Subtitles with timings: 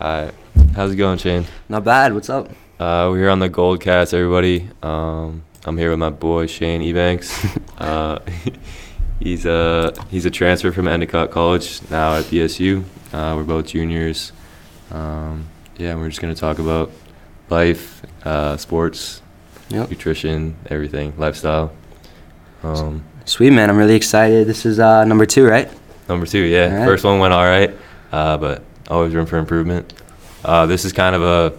[0.00, 0.32] Hi.
[0.74, 1.44] How's it going, Shane?
[1.68, 2.14] Not bad.
[2.14, 2.48] What's up?
[2.78, 4.66] Uh, we're here on the Gold Cast, everybody.
[4.82, 7.60] Um, I'm here with my boy Shane Ebanks.
[7.78, 8.18] uh,
[9.20, 12.82] he's a he's a transfer from Endicott College now at BSU.
[13.12, 14.32] Uh, we're both juniors.
[14.90, 16.90] Um, yeah, we're just gonna talk about
[17.50, 19.20] life, uh, sports,
[19.68, 19.90] Yep.
[19.90, 21.72] nutrition, everything, lifestyle.
[22.62, 23.68] Um, Sweet man.
[23.68, 24.46] I'm really excited.
[24.46, 25.70] This is uh, number two, right?
[26.08, 26.64] Number two, yeah.
[26.72, 26.84] All right.
[26.86, 27.76] First one went all right,
[28.12, 29.94] uh, but always room for improvement.
[30.44, 31.58] Uh, this is kind of a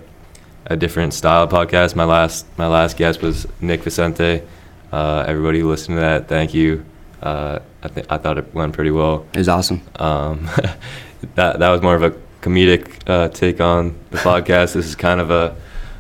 [0.68, 1.96] a different style of podcast.
[1.96, 4.44] My last my last guest was Nick Vicente.
[4.92, 6.86] Uh, everybody who listened to that, thank you.
[7.22, 9.26] Uh, I think I thought it went pretty well.
[9.34, 9.82] It was awesome.
[9.96, 10.46] Um,
[11.36, 14.74] that that was more of a comedic uh, take on the podcast.
[14.74, 15.56] This is kind of a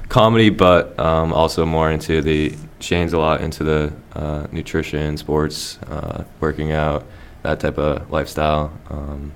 [0.09, 5.77] comedy, but um, also more into the Shane's a lot into the uh, nutrition, sports,
[5.83, 7.05] uh, working out,
[7.43, 9.31] that type of lifestyle, um,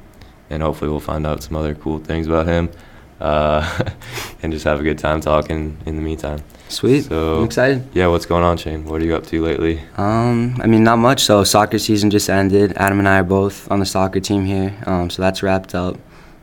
[0.49, 2.69] and hopefully we'll find out some other cool things about him,
[3.19, 3.83] uh,
[4.43, 6.39] and just have a good time talking in the meantime.
[6.69, 7.05] Sweet.
[7.05, 7.87] So- I'm excited.
[7.93, 8.85] Yeah, what's going on, Shane?
[8.85, 9.81] What are you up to lately?
[9.97, 11.21] Um, I mean, not much.
[11.21, 12.73] So soccer season just ended.
[12.77, 14.75] Adam and I are both on the soccer team here.
[14.87, 15.97] Um, so that's wrapped up.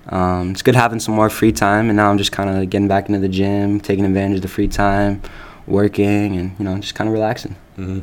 [0.09, 2.89] Um, it's good having some more free time, and now I'm just kind of getting
[2.89, 5.23] back into the gym, taking advantage of the free time,
[5.67, 7.55] working, and you know, just kind of relaxing.
[7.77, 8.01] hmm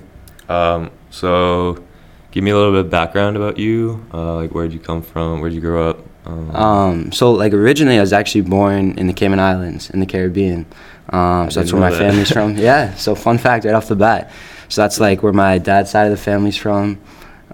[0.49, 1.83] Um, so,
[2.31, 4.05] give me a little bit of background about you.
[4.13, 5.39] Uh, like, where'd you come from?
[5.41, 5.99] Where'd you grow up?
[6.25, 10.05] Um, Um, so like originally, I was actually born in the Cayman Islands in the
[10.05, 10.65] Caribbean.
[11.11, 11.97] Um, so that's where my that.
[11.97, 12.55] family's from.
[12.69, 12.93] Yeah.
[12.95, 14.31] So fun fact right off the bat.
[14.67, 16.99] So that's like where my dad's side of the family's from.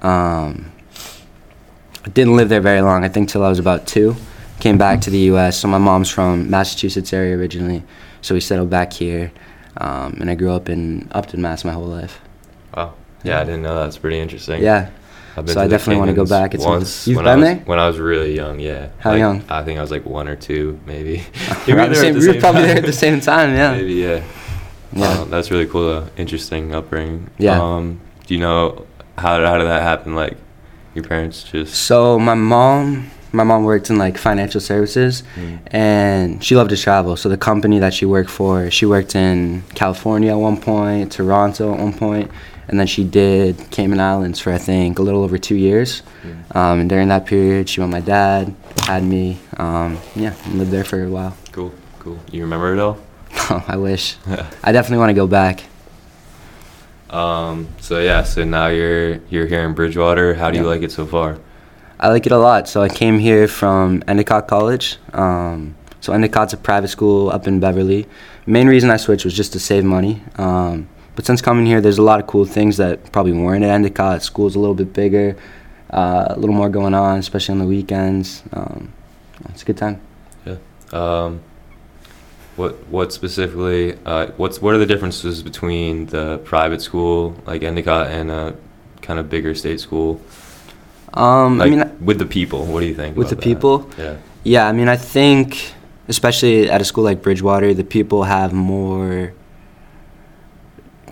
[0.01, 0.71] Um,
[2.05, 3.03] I didn't live there very long.
[3.05, 4.15] I think till I was about two.
[4.59, 5.57] Came back to the U.S.
[5.59, 7.83] So my mom's from Massachusetts area originally.
[8.21, 9.31] So we settled back here,
[9.77, 12.19] um, and I grew up in Upton, Mass, my whole life.
[13.25, 13.83] Yeah, I didn't know that.
[13.85, 14.61] That's pretty interesting.
[14.61, 14.89] Yeah.
[15.35, 16.53] So I to definitely wanna go back.
[16.53, 17.07] It's once.
[17.07, 17.55] You've when been I was, there?
[17.65, 18.87] When I was really young, yeah.
[18.99, 19.43] How Like, young?
[19.49, 21.25] I think I was like one or two, maybe.
[21.67, 23.53] Around were the same- we were probably there at the same time.
[23.53, 23.71] Yeah.
[23.77, 24.23] Maybe, yeah.
[24.93, 25.07] Yeah.
[25.09, 25.89] Uh, that's really cool.
[25.89, 27.29] Uh, interesting upbringing.
[27.37, 27.61] Yeah.
[27.61, 28.85] Um, do you know
[29.17, 30.15] how, how did that happen?
[30.15, 30.37] Like,
[30.93, 31.75] your parents just.
[31.75, 35.59] So my mom, my mom worked in like financial services, Mm.
[35.67, 37.17] and she loved to travel.
[37.17, 41.73] So the company that she worked for, she worked in California at one point, Toronto
[41.73, 42.31] at one point,
[42.67, 46.02] and then she did Cayman Islands for I think a little over two years.
[46.23, 46.55] Mm.
[46.55, 50.71] Um, and during that period, she met my dad, had me, um, yeah, and lived
[50.71, 51.36] there for a while.
[51.52, 52.20] Cool, cool.
[52.31, 52.98] You remember it all?
[53.67, 54.17] I wish.
[54.64, 55.64] I definitely want to go back.
[57.09, 60.33] Um, so yeah, so now you're you're here in Bridgewater.
[60.33, 61.37] How do you like it so far?
[61.99, 62.67] I like it a lot.
[62.67, 64.97] So I came here from Endicott College.
[65.14, 68.05] Um, so Endicott's a private school up in Beverly.
[68.45, 70.21] Main reason I switched was just to save money.
[70.36, 73.70] Um, but since coming here, there's a lot of cool things that probably weren't at
[73.70, 74.21] Endicott.
[74.23, 75.37] School's a little bit bigger,
[75.92, 78.43] uh, a little more going on, especially on the weekends.
[78.53, 78.92] Um,
[79.49, 80.02] it's a good time.
[80.92, 81.42] Um,
[82.55, 83.98] what what specifically?
[84.05, 88.55] Uh, what's what are the differences between the private school like Endicott and a
[89.02, 90.21] kind of bigger state school?
[91.14, 93.17] Um, Like I mean, with the people, what do you think?
[93.17, 93.43] with the that?
[93.43, 94.17] people, Yeah.
[94.43, 95.73] Yeah, I mean, I think,
[96.08, 99.33] especially at a school like Bridgewater, the people have more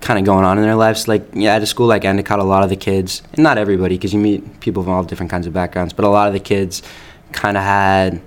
[0.04, 1.08] kind of going on in their lives.
[1.08, 3.96] Like, yeah, at a school like Endicott, a lot of the kids, and not everybody,
[3.96, 6.40] because you meet people from all different kinds of backgrounds, but a lot of the
[6.40, 6.84] kids
[7.32, 8.22] kind of had,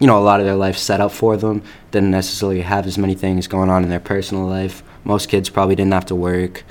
[0.00, 1.62] you know, a lot of their life set up for them.
[1.90, 4.82] Didn't necessarily have as many things going on in their personal life.
[5.04, 6.64] Most kids probably didn't have to work.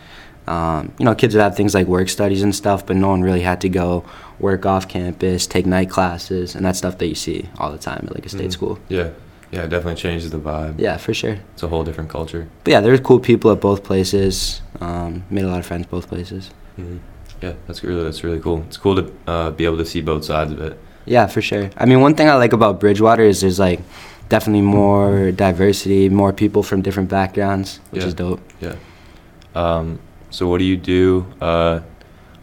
[0.48, 3.22] Um, you know, kids would have things like work studies and stuff, but no one
[3.22, 4.04] really had to go
[4.40, 8.04] work off campus, take night classes, and that stuff that you see all the time
[8.08, 8.52] at like a state Mhm.
[8.52, 8.80] school.
[8.90, 9.10] Yeah.
[9.54, 10.80] Yeah, it definitely changes the vibe.
[10.80, 11.38] Yeah, for sure.
[11.54, 12.48] It's a whole different culture.
[12.64, 14.62] But yeah, there's cool people at both places.
[14.82, 16.50] Um, made a lot of friends both places.
[16.76, 16.98] hmm
[17.42, 18.64] Yeah, that's really that's really cool.
[18.68, 20.80] It's cool to uh, be able to see both sides of it.
[21.06, 21.70] Yeah, for sure.
[21.78, 23.80] I mean, one thing I like about Bridgewater is there's like
[24.30, 28.08] definitely more diversity, more people from different backgrounds, which Yeah.
[28.08, 28.42] is dope.
[28.60, 28.76] Yeah.
[29.54, 30.00] Um,
[30.32, 31.82] so what do you do uh,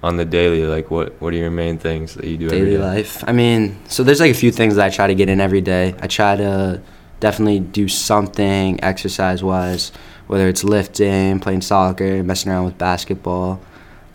[0.03, 0.63] on the daily?
[0.65, 2.79] Like, what what are your main things that you do every daily day?
[2.79, 3.25] life.
[3.27, 5.61] I mean, so there's like a few things that I try to get in every
[5.63, 5.95] day.
[6.01, 6.81] I try to
[7.21, 9.93] definitely do something exercise wise,
[10.27, 13.61] whether it's lifting, playing soccer, messing around with basketball.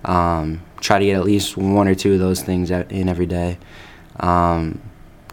[0.04, 3.57] Um, try to get at least one or two of those things in every day.
[4.19, 4.80] Um,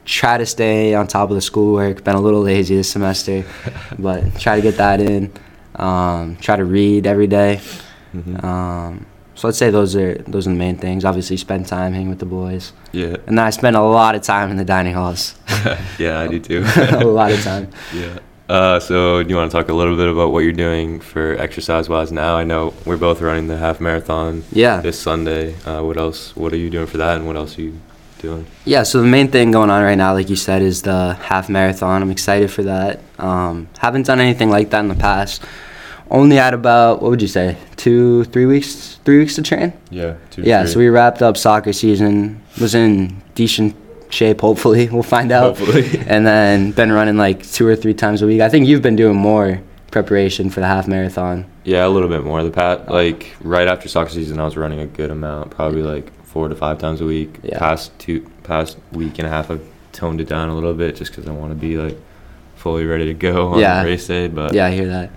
[0.05, 2.05] try to stay on top of the schoolwork.
[2.05, 3.45] Been a little lazy this semester,
[3.99, 5.33] but try to get that in.
[5.77, 7.61] Um, try to read every day.
[8.15, 8.45] Mhm.
[8.45, 11.05] Um, so I'd say those are those are the main things.
[11.05, 12.73] Obviously, spend time hanging with the boys.
[12.93, 13.17] yeah.
[13.27, 15.35] And then I spend a lot of time in the dining halls.
[15.99, 16.64] yeah, I do too.
[16.76, 17.70] a lot of time.
[17.94, 18.19] Yeah.
[18.49, 21.37] Uh, so, do you want to talk a little bit about what you're doing for
[21.38, 22.37] exercise wise now?
[22.37, 24.81] I know we're both running the half marathon Yeah.
[24.82, 25.55] this Sunday.
[25.64, 26.37] Uh, what else?
[26.37, 27.79] What are you doing for that, and what else are you
[28.19, 28.44] doing?
[28.67, 31.49] Yeah, so the main thing going on right now, like you said, is the half
[31.49, 32.03] marathon.
[32.03, 33.00] I'm excited for that.
[33.19, 35.43] Um, haven't done anything like that in the past.
[36.11, 39.73] Only had about what would you say, two, three weeks, three weeks to train.
[39.91, 40.17] Yeah.
[40.31, 42.43] Two, Yeah, so we wrapped up soccer season.
[42.61, 43.75] Was in decent
[44.12, 44.41] shape.
[44.41, 45.59] Hopefully, we'll find out.
[45.59, 46.00] Hopefully.
[46.06, 48.41] and then been running like two or three times a week.
[48.41, 49.61] I think you've been doing more
[49.91, 51.44] preparation for the half marathon.
[51.64, 52.43] Yeah, a little bit more.
[52.43, 56.12] The pat like right after soccer season, I was running a good amount, probably like
[56.25, 57.38] four to five times a week.
[57.43, 57.59] Yeah.
[57.59, 61.11] Past two, past week and a half, I've toned it down a little bit just
[61.12, 61.99] because I want to be like
[62.56, 63.82] fully ready to go on Yeah.
[63.82, 64.29] race day.
[64.29, 65.11] But Yeah, I hear that.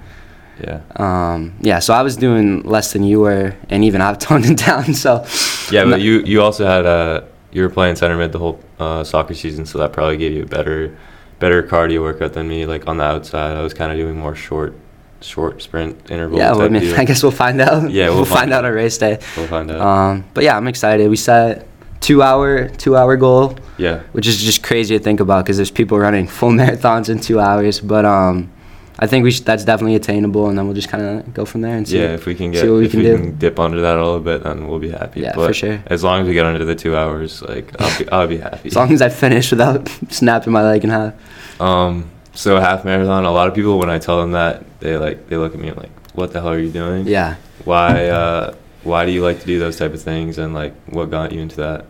[0.62, 4.46] yeah, Um, yeah, so I was doing less than you were, and even I've toned
[4.46, 4.94] it down.
[4.94, 5.26] So
[5.72, 5.86] yeah.
[5.86, 7.22] But you you also had uh
[7.56, 10.44] you were playing center mid the whole uh, soccer season, so that probably gave you
[10.44, 10.96] a better
[11.40, 12.66] better cardio workout than me.
[12.66, 14.76] Like on the outside, I was kind of doing more short
[15.22, 16.38] short sprint intervals.
[16.38, 16.94] yeah, well, I mean.
[16.98, 17.90] I guess we'll find out.
[17.90, 19.20] Yeah, we'll, we'll find find out on race day.
[19.38, 19.80] we'll find out.
[19.80, 21.10] Um, but yeah, I'm excited.
[21.10, 21.66] We set
[22.02, 24.02] two hour two hour goal, yeah.
[24.12, 27.40] which is just crazy to think about because there's people running full marathons in two
[27.40, 27.80] hours.
[27.80, 28.52] But um,
[28.98, 31.62] I think we should, that's definitely attainable, and then we'll just kind of go from
[31.62, 31.98] there and see.
[32.00, 33.18] Yeah, if we can get see what we if can we do.
[33.18, 35.22] can dip under that a little bit, then we'll be happy.
[35.22, 35.84] Yeah, but for sure.
[35.88, 38.70] As long as we get under the two hours, like I'll be I'll be happy.
[38.70, 41.14] As long as I finish without snapping my leg in half.
[41.62, 43.26] um, so half marathon.
[43.26, 45.72] A lot of people when I tell them that they like they look at me
[45.72, 47.08] like, "What the hell are you doing?
[47.08, 47.36] Yeah.
[47.66, 50.38] Why uh why do you like to do those type of things?
[50.38, 51.86] And like, what got you into that?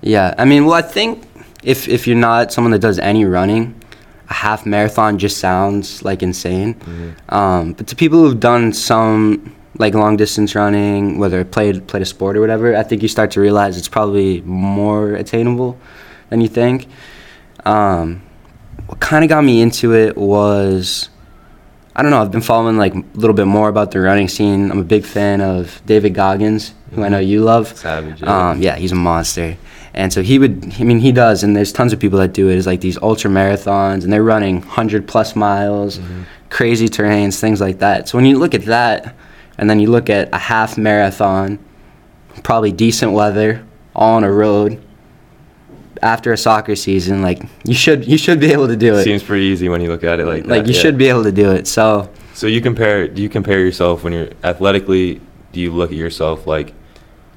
[0.00, 1.24] Yeah, I mean, well, I think
[1.62, 3.74] if if you're not someone that does any running,
[4.30, 6.76] a half marathon just sounds like insane.
[7.28, 12.06] Um, but to people who've done some like long distance running, whether played played a
[12.06, 15.78] sport or whatever, I think you start to realize it's probably more attainable
[16.30, 16.86] than you think.
[17.64, 18.22] Um,
[18.86, 21.10] what kind of got me into it was.
[21.96, 22.22] I don't know.
[22.22, 24.70] I've been following like a little bit more about the running scene.
[24.70, 27.76] I'm a big fan of David Goggins, who I know you love.
[27.76, 28.22] Savage.
[28.22, 28.50] yeah.
[28.50, 29.56] Um, yeah, he's a monster.
[29.98, 32.48] And so he would, I mean, he does, and there's tons of people that do
[32.48, 32.56] it.
[32.56, 36.22] It's like these ultra marathons, and they're running 100 plus miles, mm-hmm.
[36.50, 38.08] crazy terrains, things like that.
[38.08, 39.16] So when you look at that,
[39.58, 41.58] and then you look at a half marathon,
[42.44, 44.80] probably decent weather, all on a road,
[46.00, 49.02] after a soccer season, like you should you should be able to do it.
[49.02, 50.48] Seems pretty easy when you look at it like that.
[50.48, 50.80] like you yeah.
[50.80, 51.66] should be able to do it.
[51.66, 53.08] So So you compare?
[53.08, 55.20] Do you compare yourself when you're athletically?
[55.50, 56.72] Do you look at yourself like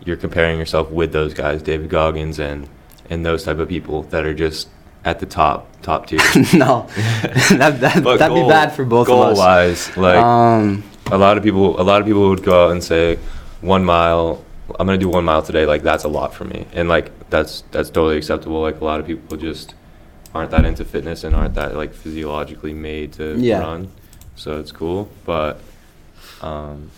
[0.06, 2.68] you're comparing yourself with those guys, David Goggins and
[3.10, 4.70] and those type of people that are just
[5.04, 6.20] at the top top tier?
[6.54, 9.38] no, that, that, that'd goal- be bad for both goal of us.
[9.38, 12.84] wise, like um, a lot of people, a lot of people would go out and
[12.84, 13.18] say,
[13.62, 14.44] one mile.
[14.80, 15.66] I'm gonna do one mile today.
[15.66, 18.62] Like that's a lot for me, and like that's that's totally acceptable.
[18.62, 19.76] Like a lot of people just
[20.34, 23.60] aren't that into fitness and aren't that like physiologically made to Yeah.
[23.60, 23.92] run.
[24.38, 25.60] So it's cool, but
[26.42, 26.90] um,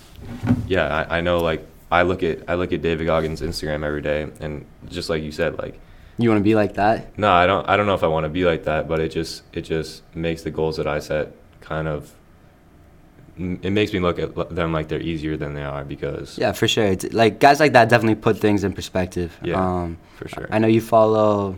[0.67, 1.39] yeah, I, I know.
[1.39, 5.23] Like I look at I look at David Goggins' Instagram every day, and just like
[5.23, 5.79] you said, like
[6.17, 7.17] you want to be like that?
[7.17, 7.67] no, I don't.
[7.67, 10.03] I don't know if I want to be like that, but it just it just
[10.15, 12.13] makes the goals that I set kind of.
[13.35, 16.67] It makes me look at them like they're easier than they are because Yeah, for
[16.67, 16.85] sure.
[16.85, 19.35] It's, like guys like that definitely put things in perspective.
[19.41, 20.47] Yeah, Um, for sure.
[20.51, 21.57] I know you follow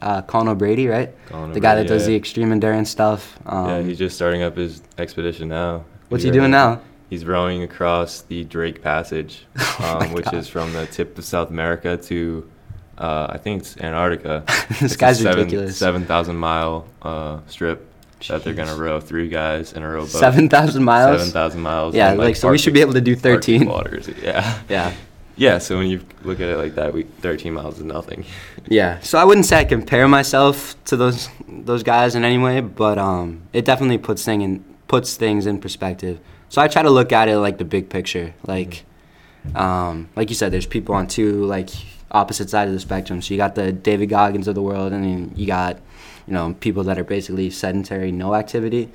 [0.00, 1.12] uh, Colin O'Brady, right?
[1.26, 2.10] Colin the guy that does yeah.
[2.10, 3.36] the extreme endurance stuff.
[3.46, 5.84] Um, yeah, he's just starting up his expedition now.
[6.08, 6.82] what's he doing now?
[7.10, 9.46] He's rowing across the Drake Passage,
[9.80, 10.34] Oh um, which God.
[10.34, 12.50] is from the tip of South America to,
[12.98, 14.44] uh, I think it's Antarctica.
[14.68, 15.76] This It's a guy's seven, ridiculous.
[15.78, 17.86] Seven thousand mile uh, strip
[18.26, 20.10] that they're gonna row three guys in a rowboat.
[20.10, 21.18] Seven thousand miles.
[21.18, 21.94] Seven thousand miles.
[21.94, 23.64] Yeah, on, like, so we should be able to do 13.
[23.66, 24.08] waters.
[24.22, 24.60] Yeah.
[24.68, 24.92] Yeah.
[25.36, 25.58] Yeah.
[25.58, 28.24] So when you look at it like that, we 13 miles is nothing.
[28.68, 28.98] Yeah.
[29.00, 32.98] So I wouldn't say I compare myself to those those guys in any way, but
[32.98, 36.18] um, it definitely puts thing in puts things in perspective.
[36.48, 38.34] So I try to look at it like the big picture.
[38.46, 38.84] Like,
[39.54, 41.70] um, like you said, there's people on two like
[42.10, 43.20] opposite sides of the spectrum.
[43.20, 45.78] So you got the David Goggins of the world, and then you got
[46.26, 48.88] you know people that are basically sedentary, no activity.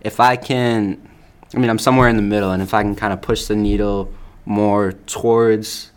[0.00, 1.08] If I can,
[1.54, 3.54] I mean, I'm somewhere in the middle, and if I can kind of push the
[3.54, 4.12] needle
[4.44, 5.92] more towards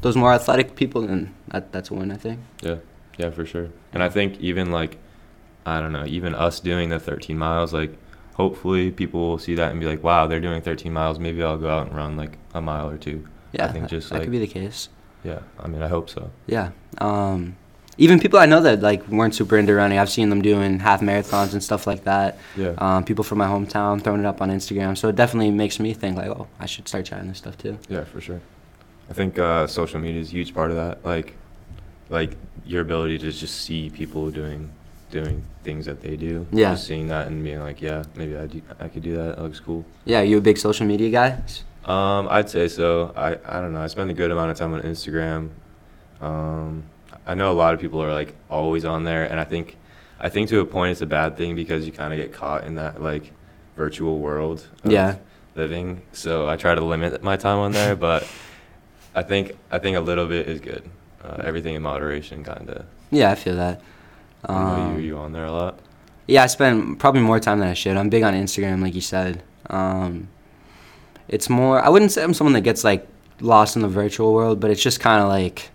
[0.00, 2.40] those more athletic people, then that, that's a win, I think.
[2.62, 2.76] Yeah.
[3.18, 3.68] Yeah, for sure.
[3.92, 4.96] And I think even like,
[5.66, 7.94] I don't know, even us doing the 13 miles, like,
[8.34, 11.18] hopefully people will see that and be like, wow, they're doing 13 miles.
[11.18, 13.26] Maybe I'll go out and run like a mile or two.
[13.52, 14.88] Yeah, I think that, just that like, could be the case.
[15.24, 16.30] yeah, I mean, I hope so.
[16.46, 16.70] Yeah.
[16.98, 17.56] Um,
[17.98, 21.00] even people I know that like weren't super into running, I've seen them doing half
[21.00, 22.38] marathons and stuff like that.
[22.56, 22.74] Yeah.
[22.78, 25.92] Um, people from my hometown throwing it up on Instagram, so it definitely makes me
[25.92, 27.78] think like, oh, I should start trying this stuff too.
[27.88, 28.40] Yeah, for sure.
[29.10, 31.04] I think uh, social media is a huge part of that.
[31.04, 31.34] Like,
[32.08, 34.70] like your ability to just see people doing,
[35.10, 36.46] doing things that they do.
[36.52, 36.72] Yeah.
[36.72, 39.36] Just seeing that and being like, yeah, maybe I do, I could do that.
[39.36, 39.84] That looks cool.
[40.04, 41.38] Yeah, you a big social media guy?
[41.84, 43.12] Um, I'd say so.
[43.16, 43.82] I, I don't know.
[43.82, 45.50] I spend a good amount of time on Instagram.
[46.20, 46.84] Um,
[47.26, 49.76] I know a lot of people are like always on there, and I think
[50.20, 52.64] I think to a point it's a bad thing because you kind of get caught
[52.64, 53.32] in that like
[53.76, 54.66] virtual world.
[54.84, 55.16] Of Yeah.
[55.56, 56.02] Living.
[56.12, 58.26] So I try to limit my time on there, but
[59.14, 60.88] I think I think a little bit is good.
[61.24, 62.84] Uh, everything in moderation, kind of.
[63.10, 63.80] Yeah, I feel that.
[64.48, 65.78] You, Um, you on there a lot?
[66.26, 67.96] Yeah, I spend probably more time than I should.
[67.96, 69.42] I'm big on Instagram, like you said.
[69.68, 70.28] Um,
[71.28, 71.80] it's more.
[71.84, 73.06] I wouldn't say I'm someone that gets like
[73.40, 75.70] lost in the virtual world, but it's just kind of like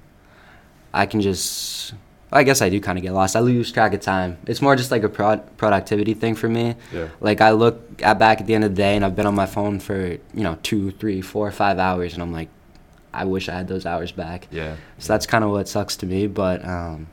[0.93, 1.93] I can just.
[2.31, 3.35] I guess I do kind of get lost.
[3.35, 4.37] I lose track of time.
[4.45, 6.75] It's more just like a prod- productivity thing for me.
[6.91, 7.07] Yeah.
[7.21, 9.35] Like I look at back at the end of the day, and I've been on
[9.35, 12.49] my phone for you know two, three, four, five hours, and I'm like,
[13.13, 14.47] I wish I had those hours back.
[14.51, 14.75] Yeah.
[14.99, 17.07] So that's kind of what sucks to me, but um,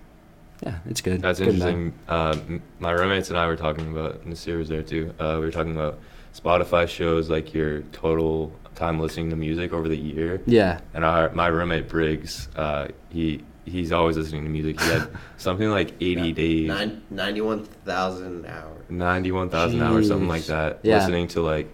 [0.62, 1.20] yeah, it's good.
[1.22, 1.92] That's Good interesting.
[2.08, 2.36] Uh,
[2.78, 5.12] my roommates and I were talking about, and Nasir was there too.
[5.18, 5.98] Uh, we were talking about
[6.34, 10.40] Spotify shows like your total time listening to music over the year.
[10.46, 10.80] Yeah.
[10.94, 14.80] And our my roommate Briggs, uh, he he's always listening to music.
[14.80, 18.84] He had something like 80 days, Nine, 91,000 hours.
[18.88, 20.98] 91,000 hours, something like that, Yeah.
[20.98, 21.68] listening to like,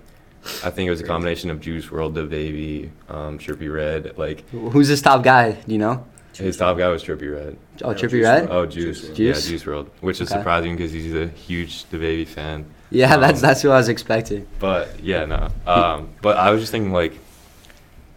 [0.64, 4.18] I think it was a combination of Juice WRLD, The Baby, um, Trippie Redd.
[4.18, 5.52] Like Who's this top guy?
[5.52, 6.04] Do you know?
[6.38, 7.57] His top guy was Trippie Redd.
[7.83, 8.49] Oh, No, Trippie Redd.
[8.49, 8.50] WRLD.
[8.50, 9.00] Oh, Juice.
[9.00, 9.45] Juice Juice?
[9.45, 10.38] Yeah, Juice WRLD, which is Okay.
[10.40, 12.64] surprising because he's a huge DaBaby fan.
[12.90, 14.47] Yeah, that's Um, that's who I was expecting.
[14.59, 15.49] But yeah, no.
[15.66, 17.12] Um, but I was just thinking like,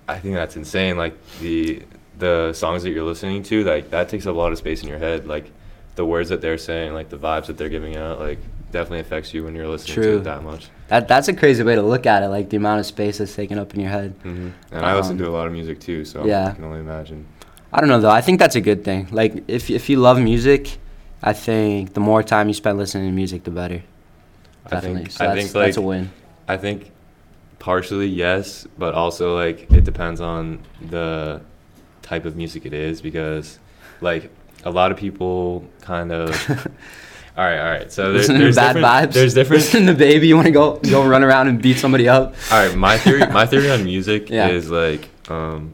[0.08, 0.98] I think that's insane.
[0.98, 1.82] Like the
[2.20, 4.88] the songs that you're listening to, like that takes up a lot of space in
[4.90, 5.28] your head.
[5.28, 5.52] Like
[5.96, 8.38] the words that they're saying, like the vibes that they're giving out, like
[8.72, 10.70] definitely affects you when you're listening to it that much.
[10.88, 12.28] That that's a crazy way to look at it.
[12.30, 14.14] Like the amount of space that's taken up in your head.
[14.24, 16.48] hmm And I listen Um, to a lot of music too, so yeah.
[16.48, 17.26] I can only imagine.
[17.74, 18.10] I don't know though.
[18.10, 19.08] I think that's a good thing.
[19.12, 20.78] Like if if you love music,
[21.24, 23.84] I think the more time you spend listening to music, the better.
[24.70, 24.92] Definitely.
[24.92, 26.12] I think so I that's, think like that's a win.
[26.48, 26.92] I think
[27.60, 30.60] partially yes, but also like it depends on
[30.90, 31.42] the
[32.02, 33.60] type of music it is because
[34.02, 34.32] like
[34.66, 36.30] a lot of people kind of
[37.38, 37.92] all right, all right.
[37.92, 39.14] So there's bad vibes.
[39.14, 39.62] There's different.
[39.64, 40.28] Listen to baby.
[40.28, 42.36] You want to go go run around and beat somebody up?
[42.52, 44.50] all right, my theory my theory on music Yeah.
[44.50, 45.74] is like um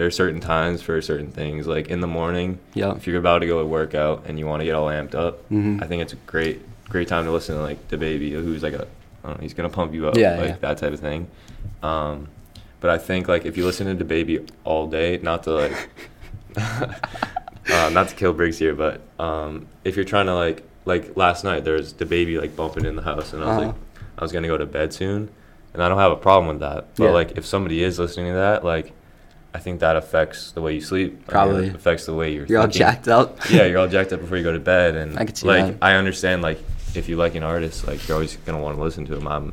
[0.00, 1.66] there are certain times for certain things.
[1.66, 2.96] Like in the morning, Yep.
[2.96, 5.14] if you're about to go to work out and you want to get all amped
[5.14, 5.82] up, Mhm.
[5.82, 8.86] I think it's a great great time to listen to like DaBaby who's like a
[9.22, 10.56] I don't know, he's gonna pump you up Yeah, like yeah.
[10.62, 11.26] that type of thing.
[11.82, 12.28] Um,
[12.80, 15.76] but I think like if you listen to the baby all day, not to like
[16.56, 21.44] uh, not to kill Briggs here, but um, if you're trying to like like last
[21.44, 23.66] night there's DaBaby like bumping in the house and I was Uh-huh.
[23.66, 23.74] like
[24.16, 25.28] I was gonna go to bed soon
[25.74, 26.86] and I don't have a problem with that.
[26.96, 27.10] But Yeah.
[27.10, 28.92] like if somebody is listening to that, like
[29.52, 31.12] I think that affects the way you sleep.
[31.12, 31.68] Think it Probably.
[31.68, 33.38] affects the way you're You're all jacked up.
[33.50, 35.76] yeah, you're all jacked up before you go to bed, and I like that.
[35.82, 36.60] I understand like
[36.94, 39.26] if you like an artist, like you're always gonna want to listen to him.
[39.26, 39.52] I'm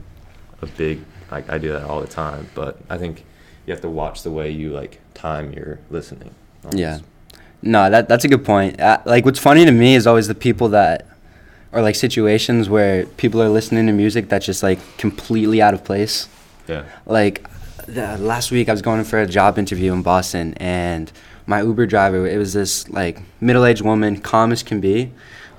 [0.61, 1.01] a big
[1.31, 3.23] like I do that all the time, but I think
[3.65, 6.33] you have to watch the way you like time your listening.
[6.71, 6.99] Yeah.
[7.61, 8.79] No, that that's a good point.
[8.79, 11.07] Uh, like what's funny to me is always the people that
[11.71, 15.83] or like situations where people are listening to music that's just like completely out of
[15.83, 16.27] place.
[16.67, 17.45] yeah, Like
[17.87, 21.11] the, last week I was going for a job interview in Boston and
[21.45, 25.11] my Uber driver it was this like middle-aged woman calm as can be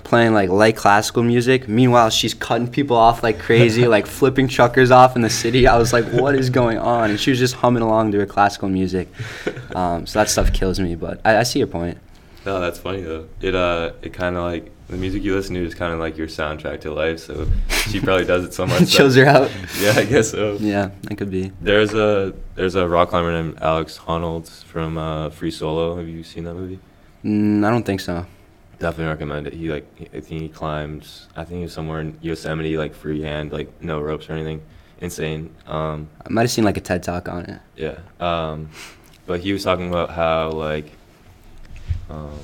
[0.05, 1.69] playing like light classical music.
[1.69, 5.67] Meanwhile she's cutting people off like crazy like flipping truckers off in the city.
[5.67, 7.11] I was like what is going on?
[7.11, 9.09] And she was just humming along to her classical music.
[9.69, 11.99] Um, so that stuff kills me but I, I see your point.
[12.47, 13.29] No, that's funny though.
[13.43, 16.17] It uh, it kind of like the music you listen to is kind of like
[16.17, 17.21] your soundtrack to life.
[17.21, 17.47] So
[17.89, 18.83] she probably does it so much.
[18.83, 20.57] it that- her out Yeah, I guess so.
[20.61, 25.31] yeah that could be There's a there's a rock climber named Alex Honnold from uh,
[25.31, 25.97] Free Solo.
[25.97, 26.79] Have you seen that movie?
[27.25, 28.27] mm, i don't think so
[28.79, 29.55] Definitely recommend it.
[29.55, 31.27] He like I think he climbs.
[31.35, 34.63] I think he was somewhere in Yosemite, like freehand, like no ropes or anything.
[35.01, 35.53] Insane.
[35.67, 37.99] Um, i might have seen like a ted talk on it yeah.
[38.21, 38.71] Um,
[39.27, 40.93] but he was talking about how like
[42.09, 42.39] um,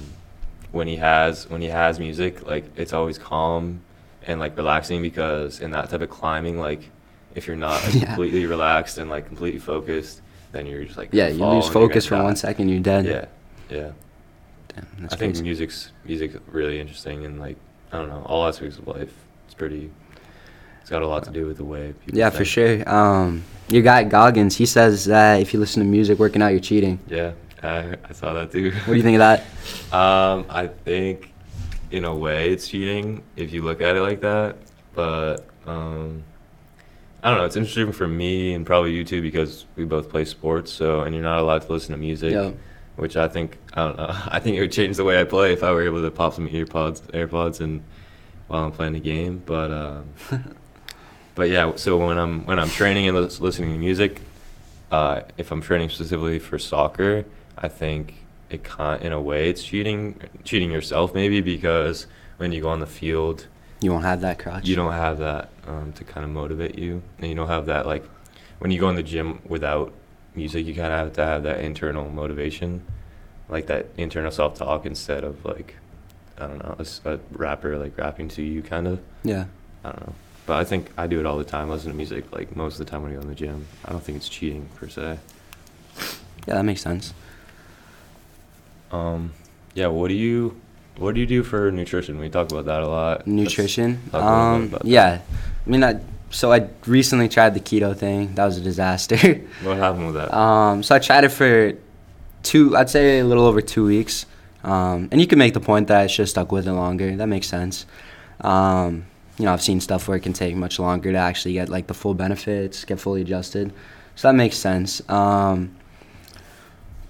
[0.75, 3.81] when he has when he has music, like it's always calm
[4.27, 6.91] and like relaxing because in that type of climbing, like
[7.35, 8.05] if you're not like, Yeah.
[8.07, 10.21] completely relaxed and like completely focused,
[10.53, 12.35] then you're just like yeah you lose focus for die.
[12.35, 13.27] second you're dead Yeah,
[13.77, 13.91] yeah.
[14.69, 17.57] Damn, I think music's music's really interesting and like
[17.93, 19.15] I don't know all aspects of life.
[19.47, 19.91] It's pretty.
[20.81, 22.19] It's got a lot to do with the way people.
[22.19, 22.87] Yeah, for sure.
[22.87, 26.61] Um, your guy Goggins, he says that if you listen to music working out, you're
[26.61, 26.99] cheating.
[27.09, 27.33] Yeah,
[27.65, 28.71] I, I saw that too.
[28.73, 29.45] What do you think of that?
[29.95, 31.33] Um, I think
[31.93, 34.57] in a way it's cheating if you look at it like that,
[34.93, 36.25] but um,
[37.23, 37.45] I don't know.
[37.45, 40.73] It's interesting for me and probably you too because we both play sports.
[40.73, 42.51] So and you're not allowed to listen to music, Yeah.
[42.97, 44.09] which I think I don't know.
[44.27, 46.35] I think it would change the way I play if I were able to pop
[46.35, 47.83] some earpods, AirPods, and
[48.49, 49.43] while I'm playing a game.
[49.47, 50.09] But um,
[51.37, 51.73] but yeah.
[51.77, 54.21] So when I'm when I'm training and lis- listening to music,
[54.91, 57.25] uh, if I'm training specifically for soccer,
[57.59, 58.15] I think
[58.51, 62.07] it can in a way it's cheating, cheating yourself maybe because
[62.37, 63.47] when you go on the field,
[63.81, 64.67] You won't have that crutch.
[64.67, 67.87] you don't have that um, to kind of motivate you, and you don't have that
[67.87, 68.05] like
[68.59, 69.93] when you go in the gym without
[70.35, 72.83] music, you kind of have to have that internal motivation,
[73.49, 75.77] like that internal self talk instead of like
[76.39, 79.01] I don't know a rapper like rapping to you kind of.
[79.23, 79.45] Yeah.
[79.85, 80.15] I don't know.
[80.47, 81.71] But I think I do it all the time.
[81.71, 83.67] Listen to music like most of the time when I go in the gym.
[83.85, 85.19] I don't think it's cheating per se.
[86.47, 87.15] Yeah, that makes sense.
[88.95, 89.33] Um,
[89.75, 89.89] yeah.
[89.89, 90.61] What do you
[90.99, 92.19] What do you do for nutrition?
[92.19, 93.27] We talk about that a lot.
[93.27, 94.01] Nutrition.
[94.11, 95.21] talk a little bit Um, yeah.
[95.67, 98.35] I mean, I, so I recently tried the keto thing.
[98.35, 99.17] That was a disaster.
[99.63, 100.33] What happened with that?
[100.35, 101.73] Um, so I tried it for
[102.43, 104.27] two, I'd say a little over two weeks.
[104.63, 107.17] Um, and you can make the point that I should have stuck with it longer.
[107.17, 107.87] That makes sense.
[108.41, 109.07] Um,
[109.39, 111.87] you know, I've seen stuff where it can take much longer to actually get like
[111.87, 113.73] the full benefits, get fully adjusted.
[114.17, 115.03] So that makes sense.
[115.11, 115.75] Um,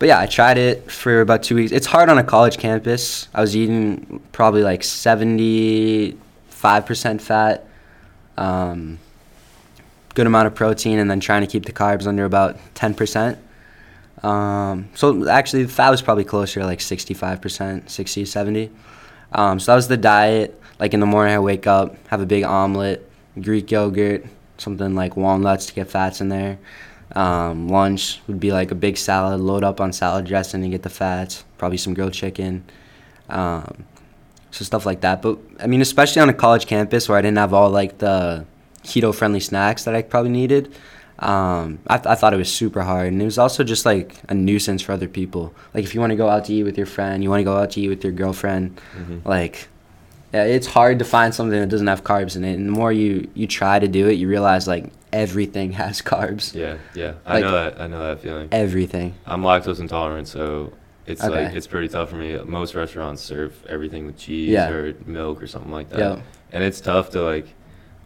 [0.05, 1.73] but yeah, I tried it for about two weeks.
[1.73, 3.27] It's hard on a college campus.
[3.33, 6.19] I was eating probably like 75%
[7.23, 7.67] fat,
[8.37, 8.99] um,
[10.15, 13.39] good amount of protein, and then trying to keep the carbs under about 10%.
[14.23, 18.71] Um, so actually, the fat was probably closer like 65%, 60, 70.
[19.33, 20.61] Um, so that was the diet.
[20.79, 24.27] Like in the morning, I wake up, have a big omelet, Greek yogurt,
[24.59, 26.59] something like walnuts to get fats in there.
[27.15, 30.83] Um, lunch would be like a big salad, load up on salad dressing and get
[30.83, 32.65] the fats, probably some grilled chicken.
[33.29, 33.85] Um,
[34.51, 35.23] so stuff like that.
[35.23, 38.47] But I mean, especially on a college campus where I didn't have all like the
[38.83, 40.73] keto friendly snacks that I probably needed.
[41.21, 44.17] Um, I, th- I thought it was super hard, and it was also just like
[44.29, 45.55] a nuisance for other people.
[45.73, 47.45] Like if you want to go out to eat with your friend, you want to
[47.45, 49.25] go out to eat with your girlfriend, Mhm.
[49.25, 49.69] like
[50.43, 52.55] it's hard to find something that doesn't have carbs in it.
[52.55, 56.55] And the more you you try to do it, you realize like everything has carbs.
[56.55, 57.15] Yeah, yeah.
[57.27, 57.81] I Like- know that.
[57.81, 58.49] I know that feeling.
[58.53, 59.15] Everything.
[59.27, 60.73] I'm lactose intolerant, so
[61.07, 61.45] it's Okay.
[61.47, 62.39] like it's pretty tough for me.
[62.45, 64.71] Most restaurants serve everything with cheese Yeah.
[64.71, 65.99] or milk or something like that.
[65.99, 66.17] Yeah.
[66.53, 67.47] And it's tough to like,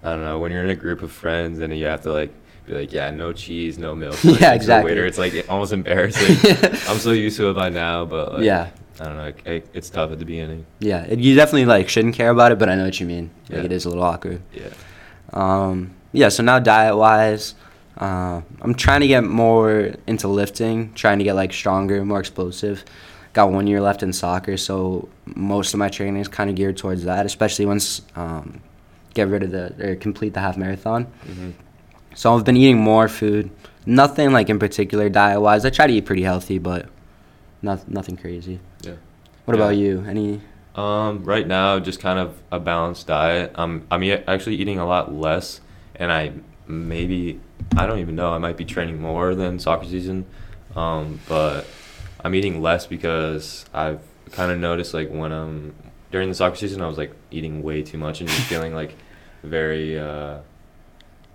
[0.02, 2.30] I don't know, when you're in a group of friends and you have to like
[2.66, 4.16] be like, yeah, no cheese, no milk.
[4.24, 4.90] Yeah, Like, the exactly.
[4.92, 6.36] Waiter, it's like almost embarrassing.
[6.88, 8.68] I'm so used to it by now, but like, Yeah.
[9.00, 9.24] I don't know.
[9.26, 10.66] It, it, it's tough at the beginning.
[10.80, 11.04] Yeah.
[11.04, 13.30] It, you definitely like shouldn't care about it, but I know what you mean.
[13.48, 13.64] Like Yeah.
[13.64, 14.40] it is a little awkward.
[14.52, 14.70] Yeah.
[15.32, 17.54] Um, yeah, so now diet wise,
[17.98, 22.84] uh, I'm trying to get more into lifting, trying to get like stronger, more explosive.
[23.34, 26.76] Got one year left in soccer, so most of my training is kind of geared
[26.78, 28.60] towards that, especially once um,
[29.14, 31.04] get rid of the or complete the half marathon.
[31.26, 31.50] hmm
[32.14, 33.50] So I've been eating more food,
[33.84, 35.64] nothing like in particular diet wise.
[35.66, 36.88] I try to eat pretty healthy, but
[37.62, 38.60] not, nothing crazy.
[38.82, 38.92] Yeah.
[39.44, 39.62] What Yeah.
[39.64, 40.04] about you?
[40.06, 40.40] Any?
[40.74, 43.52] Um, right now, just kind of a balanced diet.
[43.56, 45.60] Um, I'm actually eating a lot less,
[45.96, 46.32] and I
[46.68, 47.40] maybe
[47.76, 48.32] I don't even know.
[48.32, 50.26] I might be training more than soccer season,
[50.76, 51.66] um, but
[52.22, 54.00] I'm eating less because I've
[54.32, 55.74] kind of noticed like when I'm
[56.12, 58.94] during the soccer season, I was like eating way too much and just feeling like
[59.42, 60.38] very uh,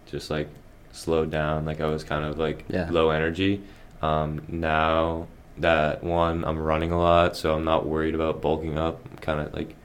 [0.06, 0.48] just like
[0.94, 1.66] slowed down.
[1.66, 2.88] Like I was kind of like Yeah.
[2.90, 3.62] low energy.
[4.02, 5.28] Um, now
[5.58, 9.00] that one, I'm running a lot, so I'm not worried about bulking up.
[9.10, 9.76] I'm kind of like,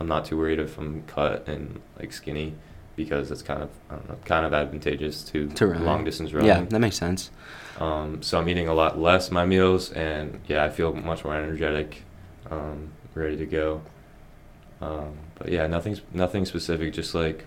[0.00, 2.54] I'm not too worried if I'm cut and like skinny
[2.96, 6.48] because it's kind of I don't know, kind of advantageous to, To long distance running.
[6.48, 7.30] Yeah, that makes sense.
[7.78, 11.34] Um, so I'm eating a lot less my meals, and yeah, I feel much more
[11.34, 12.02] energetic,
[12.50, 13.82] um, ready to go.
[14.80, 17.46] Um, but yeah, nothing's nothing specific, just like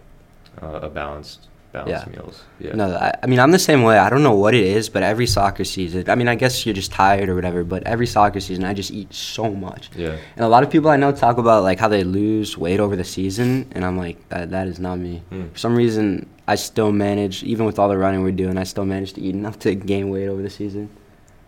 [0.62, 2.14] uh, a balanced balanced Yeah.
[2.14, 2.44] meals.
[2.60, 2.76] Yeah.
[2.76, 3.98] No, I, I mean I'm the same way.
[3.98, 6.76] I don't know what it is, but every soccer season, I mean I guess you're
[6.76, 9.90] just tired or whatever, but every soccer season I just eat so much.
[9.96, 10.18] Yeah.
[10.36, 12.96] And a lot of people I know talk about like how they lose weight over
[12.96, 15.24] the season, and I'm like that that is not me.
[15.32, 15.52] Mm.
[15.54, 18.86] For some reason, I still manage, even with all the running we're doing, I still
[18.86, 20.90] manage to eat enough to gain weight over the season.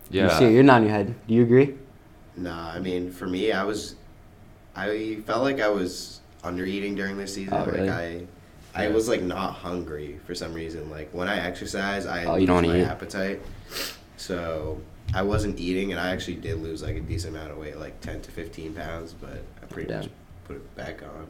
[0.10, 0.40] You Yeah.
[0.40, 1.16] see, you're nodding your head.
[1.28, 1.74] Do you agree?
[2.38, 3.96] Nah, I mean, for me, I was,
[4.76, 7.54] I felt like I was under eating during the season.
[7.54, 7.90] Oh, really?
[7.90, 8.22] Like I,
[8.76, 10.90] I was like not hungry for some reason.
[10.90, 12.84] Like when I exercise, I Oh, you lose my eat.
[12.84, 13.42] appetite.
[14.18, 14.82] So
[15.14, 18.00] I wasn't eating, and I actually did lose like a decent amount of weight, like
[18.02, 19.14] ten to fifteen pounds.
[19.14, 20.00] But I pretty Damn.
[20.02, 20.10] much
[20.46, 21.28] put it back on.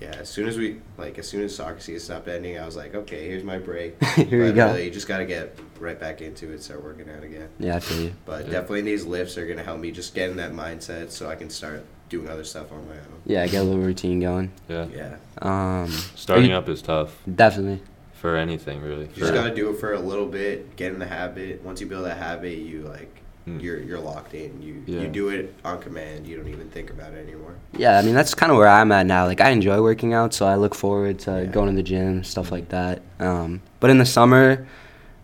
[0.00, 2.76] Yeah, as soon as we like, as soon as soccer season stopped ending, I was
[2.76, 4.02] like, okay, here's my break.
[4.14, 4.66] Here but go.
[4.66, 7.48] Really, you just gotta get right back into it, start working out again.
[7.58, 8.12] Yeah, I feel you.
[8.26, 8.52] But Yeah.
[8.52, 11.50] definitely these lifts are gonna help me just get in that mindset so I can
[11.50, 13.22] start doing other stuff on my own.
[13.24, 14.50] Yeah, I get a little routine going.
[14.68, 14.86] Yeah.
[14.94, 15.16] Yeah.
[15.40, 17.80] Um, Starting you- up is tough definitely.
[18.12, 19.04] for anything really.
[19.14, 21.62] You just gotta do it for a little bit, get in the habit.
[21.64, 23.16] Once you build that habit, you like
[23.48, 23.62] Mm.
[23.62, 24.60] you're you're locked in.
[24.60, 25.00] You Yeah.
[25.02, 26.26] you do it on command.
[26.26, 27.54] You don't even think about it anymore.
[27.74, 29.24] Yeah, I mean that's kind of where I'm at now.
[29.24, 31.44] Like I enjoy working out, so I look forward to Yeah.
[31.46, 33.00] going to the gym, stuff like that.
[33.18, 34.66] Um, but in the summer,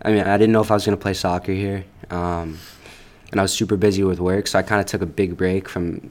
[0.01, 1.85] I mean, I didn't know if I was gonna play soccer here.
[2.11, 2.59] Um,
[3.33, 5.69] and I was super busy with work, so I kind of took a big break
[5.69, 6.11] from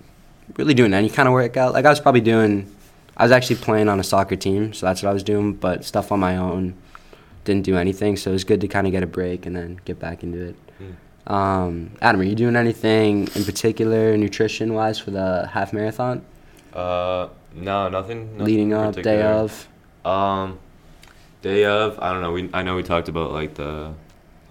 [0.57, 1.73] really doing any kind of workout.
[1.73, 2.73] Like I was probably doing,
[3.17, 5.53] I was actually playing on a soccer team, so that's what I was doing.
[5.53, 6.75] But stuff on my own,
[7.43, 8.17] didn't do anything.
[8.17, 10.49] So it was good to kind of get a break and then get back into
[10.49, 10.55] it.
[10.81, 11.31] Mm.
[11.31, 16.23] Um, Adam, are you doing anything in particular, nutrition wise, for the half marathon?
[16.73, 18.37] Uh, no, nothing.
[18.37, 19.67] nothing Leading up, day of.
[20.03, 20.59] Um,
[21.41, 21.97] day of.
[21.99, 22.31] I don't know.
[22.31, 23.93] We I know we talked about like the,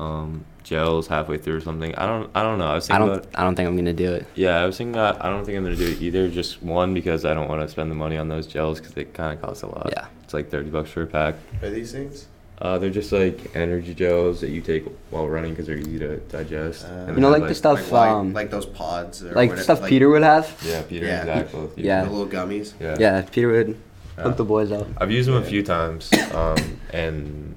[0.00, 1.94] um, gels halfway through or something.
[1.94, 2.30] I don't.
[2.34, 2.66] I don't know.
[2.66, 3.10] I was I don't.
[3.10, 3.26] about.
[3.34, 4.26] I don't think I'm gonna do it.
[4.34, 5.24] Yeah, I was thinking that.
[5.24, 6.28] I don't think I'm gonna do it either.
[6.28, 9.04] Just one because I don't want to spend the money on those gels because they
[9.04, 9.90] kind of cost a lot.
[9.94, 10.06] Yeah.
[10.24, 11.36] It's like thirty bucks for a pack.
[11.62, 12.26] Are these things?
[12.60, 16.18] Uh, they're just like energy gels that you take while running because they're easy to
[16.18, 16.84] digest.
[16.86, 19.22] Uh, And You know, have, like the stuff, like, um, like those pods.
[19.24, 20.56] Or like whatever, stuff like Peter would have.
[20.64, 21.20] Yeah, Peter Yeah.
[21.38, 22.04] and Zach Yeah.
[22.04, 22.72] The little gummies.
[22.80, 22.96] Yeah.
[22.98, 23.76] Yeah, Peter would
[24.16, 24.86] hook the boys up.
[24.98, 27.53] I've used them a few times, um, and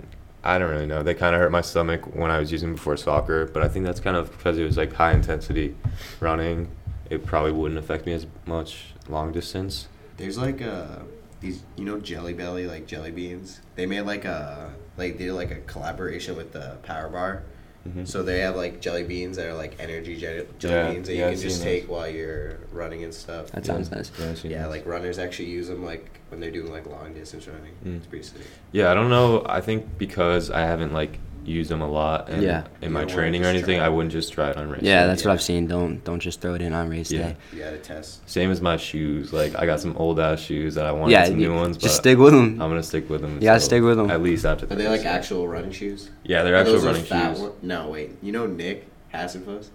[0.47, 1.03] I don't really know.
[1.03, 3.85] They kind of hurt my stomach when I was using before soccer, but I think
[3.85, 5.75] that's kind of because it was like high intensity
[6.21, 6.69] running.
[7.09, 9.89] It probably wouldn't affect me as much long distance.
[10.15, 10.99] There's like uh
[11.41, 13.59] these you know Jelly Belly like jelly beans.
[13.75, 17.43] They made like a like they did like a collaboration with the Power Bar.
[17.87, 18.07] Mhm.
[18.07, 21.13] So they have like jelly beans that are like energy jelly, jelly Yeah, beans that
[21.13, 21.89] yeah, you I've can just take those.
[21.91, 23.51] while you're running and stuff.
[23.51, 23.73] That Yeah.
[23.73, 24.11] sounds nice.
[24.19, 24.71] Yeah, yeah, those.
[24.71, 27.73] like runners actually use them like when they're doing like long distance running.
[27.85, 27.97] Mm.
[27.97, 28.41] It's pretty sick.
[28.71, 29.43] Yeah, I don't know.
[29.47, 32.63] I think because I haven't like used them a lot and Yeah.
[32.81, 34.81] in my training or anything, I wouldn't just try it on race.
[34.83, 35.07] Yeah, day.
[35.07, 35.29] that's Yeah.
[35.29, 35.65] what I've seen.
[35.67, 37.17] Don't don't just throw it in on race day.
[37.17, 37.23] Yeah.
[37.29, 37.35] day.
[37.53, 38.29] You gotta test.
[38.29, 39.31] Same as my shoes.
[39.33, 41.77] Like I got some old ass shoes that I wanted Yeah, some you- new ones,
[41.77, 42.61] just but stick with them.
[42.61, 43.35] I'm gonna stick with them.
[43.35, 44.11] You gotta until stick with 'em.
[44.11, 44.65] At least after.
[44.65, 45.07] Are the they like race.
[45.07, 46.09] actual running shoes?
[46.23, 47.39] Yeah, they're Are actual those those running fat shoes.
[47.41, 48.11] one- No, wait.
[48.21, 49.67] You know Nick Hassenfuss?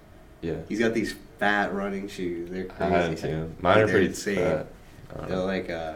[0.43, 0.55] Yeah.
[0.69, 2.51] He's got these fat running shoes.
[2.51, 2.93] They're I crazy.
[2.95, 3.55] haven't seen them.
[3.61, 4.37] Mine are They're pretty insane.
[4.37, 4.67] fat.
[5.15, 5.45] I don't They're know.
[5.47, 5.93] like uh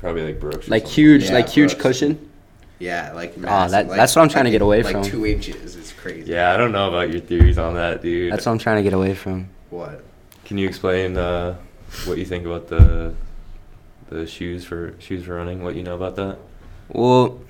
[0.00, 0.68] Probably like Brooks.
[0.68, 2.18] Like huge, Yeah, like huge cushion.
[2.78, 3.70] Yeah, like Ah, massive.
[3.72, 5.02] that- like- that's what I'm trying to like get away like from.
[5.04, 5.76] two inches.
[5.76, 6.32] It's crazy.
[6.32, 8.32] Yeah, I don't know about your theories on that, dude.
[8.32, 9.48] That's what I'm trying to get away from.
[9.70, 10.02] What?
[10.44, 11.56] Can you explain uh,
[12.04, 13.14] what you think about the
[14.10, 15.62] the shoes for shoes for running?
[15.64, 16.38] What you know about that?
[16.88, 17.40] Well,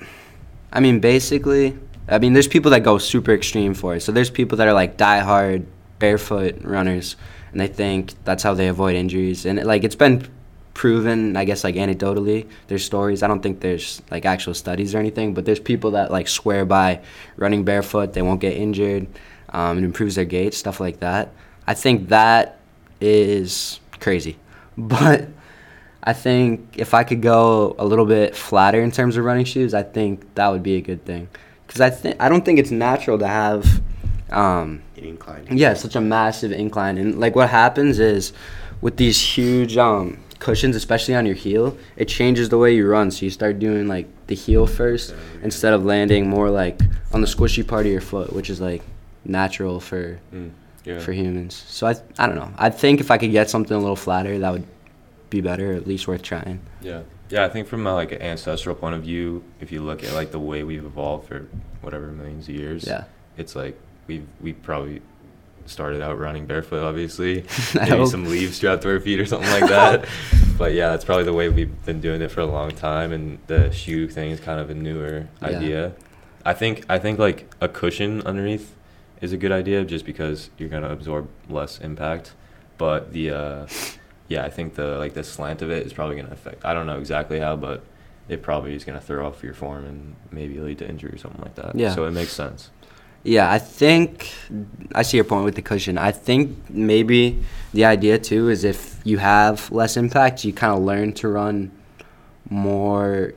[0.72, 1.76] I mean, basically,
[2.08, 4.00] I mean, there's people that go super extreme for it.
[4.02, 5.64] So there's people that are like diehard
[5.98, 7.16] barefoot runners,
[7.50, 9.44] and they think that's how they avoid injuries.
[9.46, 10.28] And like it's been
[10.74, 12.46] proven, I guess, like anecdotally.
[12.66, 13.22] There's stories.
[13.22, 16.64] I don't think there's like actual studies or anything, but there's people that like swear
[16.64, 17.00] by
[17.36, 18.12] running barefoot.
[18.12, 19.06] They won't get injured.
[19.50, 21.30] Um, it improves their gait, stuff like that.
[21.66, 22.58] I think that
[23.00, 24.36] is crazy,
[24.76, 25.28] but.
[26.06, 29.72] I think if I could go a little bit flatter in terms of running shoes,
[29.72, 31.28] I think that would be a good thing.
[31.66, 33.80] Because I think I don't think it's natural to have,
[34.30, 35.46] um, An incline.
[35.50, 36.98] yeah, such a massive incline.
[36.98, 38.34] And like what happens is,
[38.82, 43.10] with these huge um, cushions, especially on your heel, it changes the way you run.
[43.10, 45.16] So you start doing like the heel first yeah.
[45.44, 46.80] instead of landing more like
[47.12, 48.82] on the squishy part of your foot, which is like
[49.24, 50.50] natural for Mm,
[50.84, 50.98] yeah.
[50.98, 51.54] for humans.
[51.68, 52.52] So I I don't know.
[52.58, 54.66] I think if I could get something a little flatter, that would
[55.30, 56.60] be better, or at least worth trying.
[56.82, 57.44] Yeah, yeah.
[57.44, 60.30] I think from a, like an ancestral point of view, if you look at like
[60.30, 61.46] the way we've evolved for
[61.80, 63.04] whatever millions of years, Yeah.
[63.38, 65.00] it's like we've we probably
[65.66, 67.42] started out running barefoot, obviously.
[67.42, 68.08] I Maybe hope.
[68.10, 70.06] some leaves strapped to our feet or something like that.
[70.58, 73.38] but yeah, that's probably the way we've been doing it for a long time, and
[73.46, 75.48] the shoe thing is kind of a newer Yeah.
[75.48, 75.92] idea.
[76.44, 78.74] I think I think like a cushion underneath
[79.20, 82.32] is a good idea, just because you're gonna absorb less impact.
[82.76, 83.66] But the uh,
[84.28, 86.64] yeah, I think the like the slant of it is probably gonna affect.
[86.64, 87.82] I don't know exactly how, but
[88.28, 91.40] it probably is gonna throw off your form and maybe lead to injury or something
[91.40, 91.74] like that.
[91.76, 91.94] Yeah.
[91.94, 92.70] So it makes sense.
[93.24, 94.30] Yeah, I think
[94.94, 95.96] I see your point with the cushion.
[95.96, 100.82] I think maybe the idea too is if you have less impact, you kind of
[100.82, 101.72] learn to run
[102.50, 103.32] more,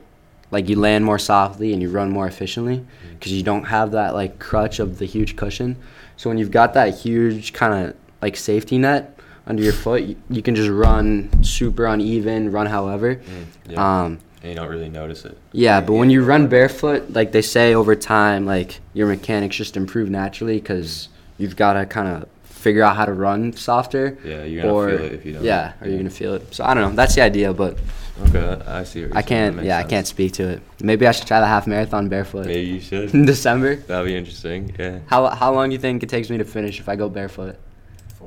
[0.50, 2.84] like you land more softly and you run more efficiently
[3.18, 5.76] because you don't have that like crutch of the huge cushion.
[6.18, 10.16] So when you've got that huge kind of like safety net under your foot, you,
[10.28, 13.16] you can just run super uneven, run however.
[13.16, 14.02] Mm, yeah.
[14.02, 15.36] Um, and you don't really notice it.
[15.52, 19.76] yeah, but when you run barefoot, like they say over time, like your mechanics just
[19.76, 24.18] improve naturally because you've got to kind of figure out how to run softer.
[24.24, 25.44] Yeah, you're gonna or, feel it if you don't.
[25.44, 26.54] Yeah, or you're gonna feel it.
[26.54, 26.96] So I don't know.
[26.96, 27.78] That's the idea, but
[28.26, 29.06] Okay, I see.
[29.12, 29.62] I can't.
[29.62, 30.62] Yeah, I can't speak to it.
[30.80, 33.14] Maybe I should try the half marathon barefoot Maybe you should.
[33.14, 33.76] in December.
[33.76, 34.74] That'd be interesting.
[34.78, 34.98] Yeah.
[35.06, 37.56] How how long do you think it takes me to finish if I go barefoot?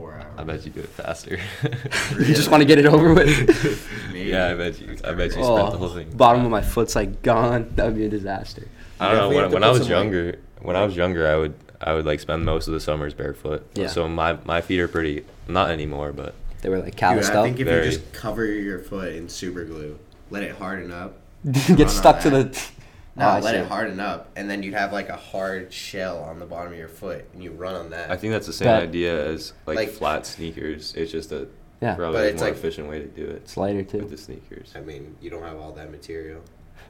[0.01, 0.33] Four hours.
[0.35, 1.39] I bet you do it faster.
[2.17, 3.87] You just want to get it over with.
[4.15, 4.97] Yeah, I bet you.
[5.03, 6.09] I bet you oh, spent the whole thing.
[6.11, 7.71] Oh, bottom of my foot's like gone.
[7.75, 8.67] That would be a disaster.
[8.99, 9.35] I don't know.
[9.35, 12.05] When, when I was some, like- younger, when I was younger, I would I would
[12.05, 13.65] like spend most of the summers barefoot.
[13.75, 13.87] Yeah.
[13.87, 17.35] So my my feet are pretty not anymore, but They were like Dude, calloused I
[17.35, 17.45] up.
[17.45, 17.85] think if Very.
[17.85, 21.17] you just cover your foot in super glue, let it harden up,
[21.75, 22.53] Get stuck to that.
[22.53, 22.71] the.
[23.15, 23.59] No, Oh, let see.
[23.59, 26.77] it harden up, and then you'd have like a hard shell on the bottom of
[26.79, 28.09] your foot, and you run on that.
[28.09, 30.93] I think that's the same That- idea as like, Like- flat sneakers.
[30.95, 31.47] It's just a
[31.81, 31.95] Yeah.
[31.95, 34.01] probably But a it's more like- efficient way to do it It's lighter with too.
[34.01, 34.71] the sneakers.
[34.75, 36.41] I mean, you don't have all that material,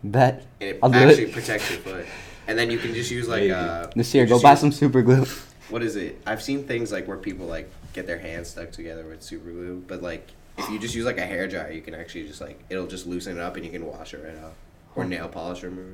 [0.03, 0.45] Bet.
[0.60, 1.31] and it I'll do actually it.
[1.34, 2.05] protects your foot.
[2.47, 3.53] And then you can just use like Maybe.
[3.53, 5.25] uh, Nasir, you go buy use- some super glue.
[5.69, 6.21] What is it?
[6.27, 9.81] I've seen things like where people like get their hands stuck together with super glue,
[9.88, 12.60] but like if you just use like a hair dryer, you can actually just like
[12.69, 14.51] it'll just loosen it up and you can wash it right off.
[14.97, 15.93] Or nail polish remover.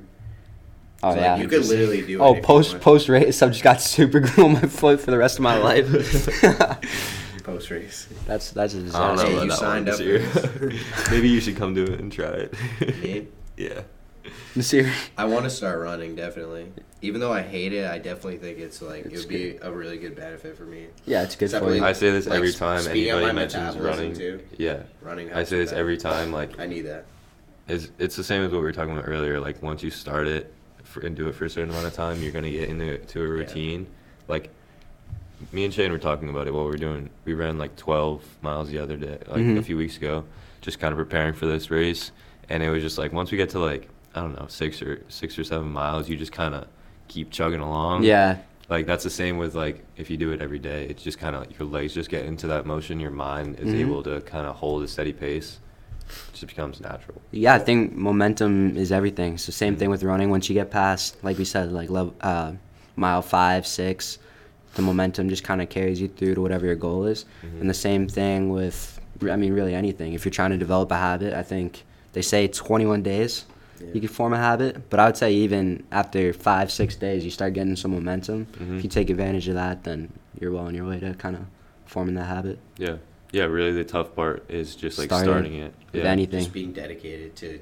[1.04, 1.38] Oh So, like, yeah.
[1.38, 2.20] you could literally do.
[2.20, 5.38] Oh, post post race, I've just got super glue on my foot for the rest
[5.38, 5.86] of my life.
[7.44, 8.08] post race.
[8.26, 8.86] that's that's a I don't
[9.18, 9.24] disaster.
[9.24, 10.74] know Hey, you that signed one, up Nasir.
[11.12, 12.54] Maybe you should come do it and try it.
[13.02, 13.28] Me?
[13.56, 13.82] yeah.
[14.56, 16.72] Nasir, I want to start running definitely.
[17.02, 19.72] Even though I hate it, I definitely think it's like it It's would be a
[19.72, 20.88] really good benefit for me.
[21.06, 21.84] yeah, it's good for for you.
[21.86, 24.14] I say this Like, every time anybody my mentions running.
[24.16, 24.42] too.
[24.58, 24.82] Yeah.
[25.02, 25.32] Running.
[25.32, 25.78] I say this that.
[25.78, 26.32] every time.
[26.34, 27.06] Like, I need that.
[27.68, 29.40] it's, it's the same as what we were talking about earlier.
[29.40, 30.52] Like, once you start it
[31.00, 32.98] for, and do it for a certain amount of time, you're going to get into
[32.98, 33.88] to a routine.
[34.28, 34.50] Like,
[35.52, 38.24] me and Shane were talking about it while we were doing, we ran like 12
[38.42, 39.64] miles the other day, like a Mhm.
[39.64, 40.24] few weeks ago,
[40.62, 42.12] just kind of preparing for this race.
[42.50, 45.02] And it was just like, once we get to like, I don't know, six or
[45.10, 46.66] six or seven miles, you just kind of
[47.08, 48.04] keep chugging along.
[48.04, 48.38] yeah,
[48.70, 51.36] Like that's the same with like if you do it every day, it's just kind
[51.36, 53.00] of your legs just get into that motion.
[53.00, 53.80] Your mind is Mhm.
[53.80, 55.60] able to kind of hold a steady pace.
[56.08, 57.22] It just becomes natural.
[57.32, 57.54] yeah.
[57.56, 59.34] I think momentum is everything.
[59.36, 59.80] It's the same Mhm.
[59.80, 60.30] thing with running.
[60.30, 62.54] Once you get past, like we said, like level, uh,
[62.96, 64.18] mile five, six,
[64.76, 67.26] the momentum just kind of carries you through to whatever your goal is.
[67.44, 67.62] Mhm.
[67.62, 70.14] And the same thing with, I mean, really anything.
[70.14, 73.46] If you're trying to develop a habit, I think they say 21 days
[73.82, 73.88] Yeah.
[73.94, 74.90] you can form a habit.
[74.90, 78.48] But I would say even after five, six days, you start getting some momentum.
[78.60, 78.78] Mhm.
[78.78, 81.42] If you take advantage of that, then you're well on your way to kind of
[81.86, 82.58] forming that habit.
[82.78, 82.96] Yeah,
[83.32, 83.44] yeah.
[83.44, 85.74] Really, the tough part is just like Starting starting, it.
[85.92, 86.10] with yeah.
[86.12, 86.40] anything.
[86.40, 87.60] Just being dedicated to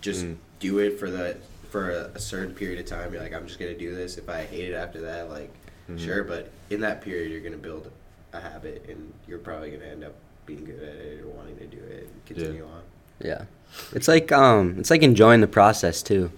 [0.00, 0.36] just Mm.
[0.60, 1.36] do it for the
[1.70, 3.12] for a, a certain period of time.
[3.12, 4.16] You're like, I'm just gonna do this.
[4.16, 5.50] If I hate it after that, like,
[5.90, 5.98] Mhm.
[5.98, 6.24] sure.
[6.24, 7.90] But in that period, you're gonna build
[8.32, 10.14] a habit, and you're probably gonna end up
[10.46, 12.80] being good at it or wanting to do it and continue on.
[13.22, 13.42] Yeah,
[13.92, 16.30] it's like um, it's like enjoying the process too.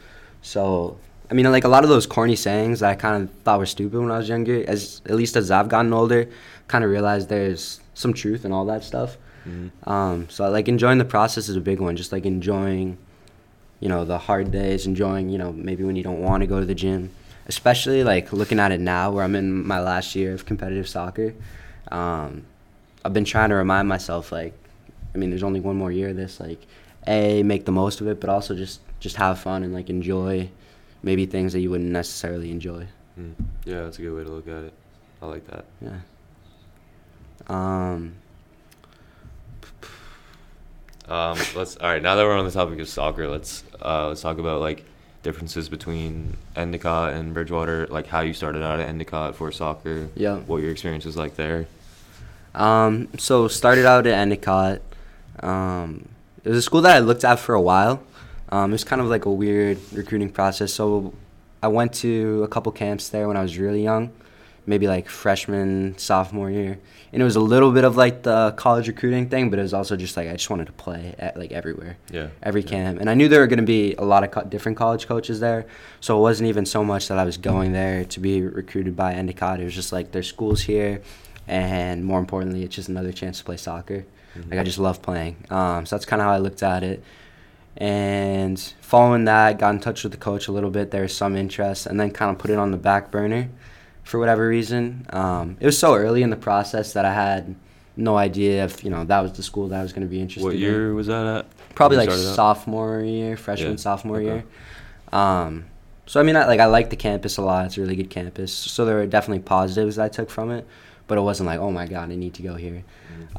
[0.43, 0.97] So
[1.31, 3.67] I mean, like a lot of those corny sayings that I kind of thought were
[3.67, 4.65] stupid when I was younger.
[4.67, 6.27] As at least as I've gotten older,
[6.71, 9.17] kind of realize there's some truth in all that stuff.
[9.47, 9.71] Mhm.
[9.87, 11.97] Um, so like enjoying the process is a big one.
[11.97, 12.97] Just like enjoying,
[13.81, 14.87] you know, the hard days.
[14.87, 17.11] Enjoying, you know, maybe when you don't want to go to the gym.
[17.47, 21.35] Especially like looking at it now, where I'm in my last year of competitive soccer.
[21.91, 22.45] Um,
[23.05, 24.53] I've been trying to remind myself, like,
[25.15, 26.39] I mean, there's only one more year of this.
[26.39, 26.65] Like,
[27.09, 30.49] a make the most of it, but also just just have fun and like enjoy
[31.03, 32.87] maybe things that you wouldn't necessarily enjoy.
[33.19, 33.33] Mm.
[33.65, 34.73] Yeah, that's a good way to look at it.
[35.23, 35.65] I like that.
[35.81, 35.99] Yeah.
[37.49, 38.15] Um.
[41.09, 42.03] Um, let's all right.
[42.03, 44.85] Now that we're on the topic of soccer, let's uh, let's talk about like
[45.23, 47.87] differences between Endicott and Bridgewater.
[47.89, 50.09] Like how you started out at Endicott for soccer.
[50.15, 50.37] Yeah.
[50.37, 51.67] What your experience was like there.
[52.55, 54.83] Um, so started out at Endicott.
[55.41, 56.09] Um,
[56.45, 58.03] it was a school that I looked at for a while.
[58.51, 60.73] Um, it was kind of like a weird recruiting process.
[60.73, 61.15] So
[61.63, 64.11] I went to a couple camps there when I was really young,
[64.67, 66.79] maybe like freshman, sophomore year.
[67.13, 69.75] And it was a little bit of like the college recruiting thing, but it was
[69.75, 72.29] also just like I just wanted to play at like everywhere Yeah.
[72.43, 72.69] every Yeah.
[72.69, 73.01] camp.
[73.01, 75.41] And I knew there were going to be a lot of co- different college coaches
[75.41, 75.67] there.
[76.01, 79.15] So it wasn't even so much that I was going there to be recruited by
[79.15, 79.61] Endicott.
[79.61, 81.01] It was just like there's schools here.
[81.49, 84.05] And more importantly, it's just another chance to play soccer.
[84.39, 84.51] Mhm.
[84.53, 85.37] Like I just love playing.
[85.51, 87.03] Um, so that's kind of how I looked at it.
[87.77, 90.91] And following that, got in touch with the coach a little bit.
[90.91, 93.49] There was some interest, and then kind of put it on the back burner
[94.11, 95.07] for whatever reason.
[95.11, 97.55] Um, it was so early in the process that I had
[97.97, 100.21] no idea if you know that was the school that I was going to be
[100.21, 101.47] interested What in year was that at?
[101.77, 104.25] probably like sophomore year, freshman, Yeah, sophomore okay.
[104.27, 104.45] year.
[105.13, 105.67] Um,
[106.07, 107.67] so I mean, I, like I like the campus a lot.
[107.67, 108.53] It's a really good campus.
[108.53, 110.67] So there were definitely positives I took from it,
[111.07, 112.83] but it wasn't like, oh my god, I need to go here.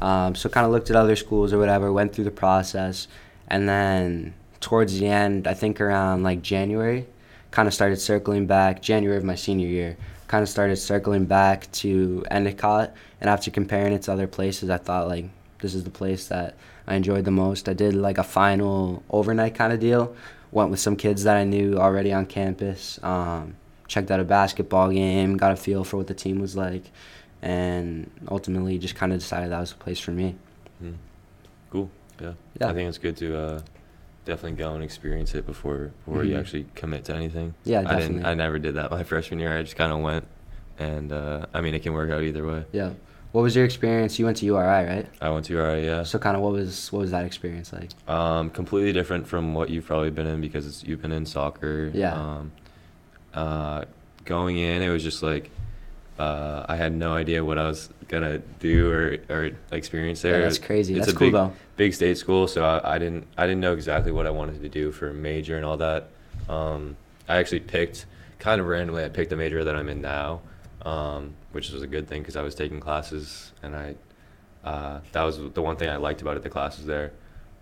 [0.00, 0.02] Mhm.
[0.02, 3.08] Um, so kind of looked at other schools or whatever, went through the process,
[3.48, 7.06] and then towards the end, I think around like January,
[7.50, 8.80] kind of started circling back.
[8.80, 9.96] January of my senior year,
[10.32, 14.78] kind of started circling back to Endicott, and after comparing it to other places, I
[14.78, 15.26] thought like
[15.58, 17.68] this is the place that I enjoyed the most.
[17.68, 20.16] I did like a final overnight kind of deal.
[20.50, 22.98] Went with some kids that I knew already on campus.
[23.02, 23.56] Um,
[23.88, 26.84] checked out a basketball game, got a feel for what the team was like,
[27.42, 30.34] and ultimately just kind of decided that was the place for me.
[30.82, 30.94] Mhm.
[31.68, 31.90] Cool.
[32.22, 32.32] Yeah.
[32.58, 32.68] Yeah.
[32.70, 33.60] I think it's good to uh,
[34.24, 36.40] definitely go and experience it before before you Mhm.
[36.40, 37.54] actually commit to anything.
[37.64, 37.98] Yeah, I didn't.
[37.98, 38.24] definitely.
[38.24, 39.56] I never did that my freshman year.
[39.56, 40.26] I just kind of went,
[40.78, 42.64] and uh, I mean, it can work out either way.
[42.72, 42.90] Yeah.
[43.32, 44.18] What was your experience?
[44.18, 45.06] You went to URI, right?
[45.22, 46.02] I went to URI, yeah.
[46.02, 47.88] So kind of what was what was that experience like?
[48.06, 51.90] Um, completely different from what you've probably been in because it's, you've been in soccer.
[51.94, 52.12] Yeah.
[52.14, 52.52] Um,
[53.32, 53.84] uh,
[54.26, 55.50] going in, it was just like
[56.18, 60.40] uh, I had no idea what I was gonna do or, or experience there.
[60.40, 60.94] Yeah, that's crazy.
[60.94, 61.52] It's That's a cool big, though.
[61.76, 64.68] Big state school, so I, I didn't I didn't know exactly what I wanted to
[64.68, 66.08] do for a major and all that.
[66.48, 66.96] Um,
[67.28, 68.06] I actually picked
[68.38, 69.04] kind of randomly.
[69.04, 70.42] I picked the major that I'm in now,
[70.82, 73.94] um, which was a good thing because I was taking classes and I
[74.64, 76.42] uh, that was the one thing I liked about it.
[76.42, 77.12] The classes there,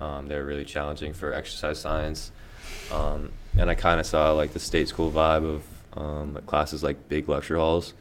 [0.01, 2.31] um, they were really challenging for exercise science,
[2.93, 5.65] um, and I kind of saw like the state school vibe of
[5.99, 7.95] um, classes like big lecture halls,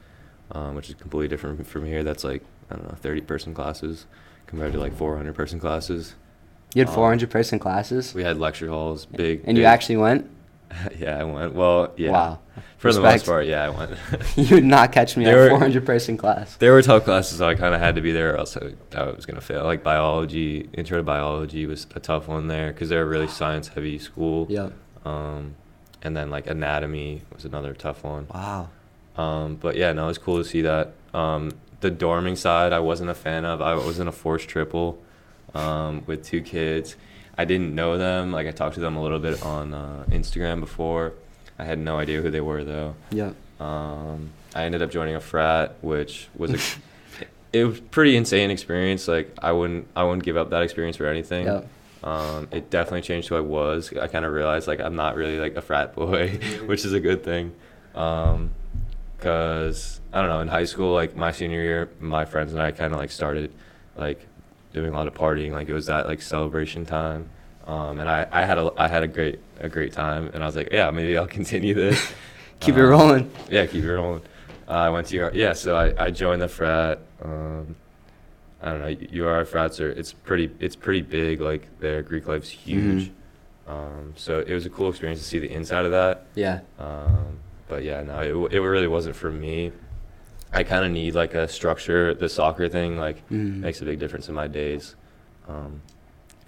[0.52, 2.04] um, which is completely different from here.
[2.04, 4.06] That's like I don't know, 30 person classes
[4.48, 6.16] compared to like 400 person classes.
[6.76, 9.42] You had Um, 400 person classes, We had lecture halls, big.
[9.46, 10.30] and you actually went.
[11.00, 11.56] yeah, I went.
[11.56, 12.12] Well, yeah.
[12.12, 12.40] Wow.
[12.78, 13.92] For the most part, yeah, I went.
[14.38, 16.56] You would not catch me They at were- 400 person class.
[16.58, 18.74] There were tough classes, so I kind of had to be there, or else I,
[18.96, 19.64] I was gonna fail.
[19.64, 23.98] Like biology, intro to biology was a tough one there because they're a really science-heavy
[23.98, 24.46] school.
[24.50, 24.74] Yep.
[25.06, 25.56] Um,
[26.04, 28.28] and then like anatomy was another tough one.
[28.32, 28.70] Wow.
[29.20, 30.94] Um, but yeah, no, it was cool to see that.
[31.14, 31.52] Um,
[31.82, 33.62] the dorming side, I wasn't a fan of.
[33.62, 35.02] I was in a forced triple
[35.54, 36.96] um, with two kids.
[37.38, 38.32] I didn't know them.
[38.32, 41.14] Like I talked to them a little bit on uh, Instagram before.
[41.58, 42.96] I had no idea who they were though.
[43.12, 43.36] Yep.
[43.60, 49.08] Um, I ended up joining a frat, which was a, it was pretty insane experience.
[49.08, 51.46] Like I wouldn't I wouldn't give up that experience for anything.
[51.46, 51.68] Yep.
[52.04, 53.92] Um, it definitely changed who I was.
[54.00, 57.02] I kind of realized like I'm not really like a frat boy, which is a
[57.02, 57.54] good thing.
[57.96, 58.52] Um,
[59.20, 62.72] cause I don't know in high school like my senior year, my friends and I
[62.72, 63.52] kind of like started
[63.96, 64.26] like
[64.74, 65.52] doing a lot of partying.
[65.52, 67.30] Like it was that like celebration time.
[67.68, 70.46] Um, and I, I had a I had a great a great time, and I
[70.48, 72.14] was like, yeah, maybe I'll continue this.
[72.60, 73.32] Keep it Um, rolling.
[73.50, 74.22] Yeah, keep it rolling.
[74.68, 75.32] Uh, I went to UR.
[75.34, 77.00] Yeah, so I, I joined the frat.
[77.24, 77.74] Um,
[78.62, 79.24] I don't know.
[79.26, 81.40] UR frats are it's pretty it's pretty big.
[81.40, 83.12] Like their Greek life's huge.
[83.68, 86.26] Um, so it was a cool experience to see the inside of that.
[86.36, 86.60] Yeah.
[87.70, 89.72] But yeah, no, it, it really wasn't for me.
[90.52, 92.14] I kind of need like a structure.
[92.16, 93.62] The soccer thing like Mhm.
[93.62, 94.96] makes a big difference in my days,
[95.48, 95.82] um,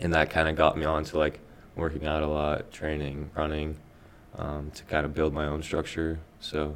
[0.01, 1.39] and that kind of got me on to like
[1.75, 3.77] working out a lot, training, running,
[4.37, 6.19] um, to kind of build my own structure.
[6.39, 6.75] So,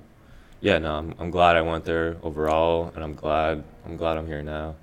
[0.61, 4.27] yeah, no, I'm, I'm glad I went there overall, and I'm glad I'm glad I'm
[4.27, 4.75] here now.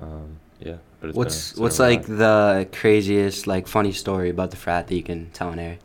[0.00, 4.30] Um, yeah, but it's been a- What's been what's like the craziest like funny story
[4.30, 5.76] about the frat that you can tell in air?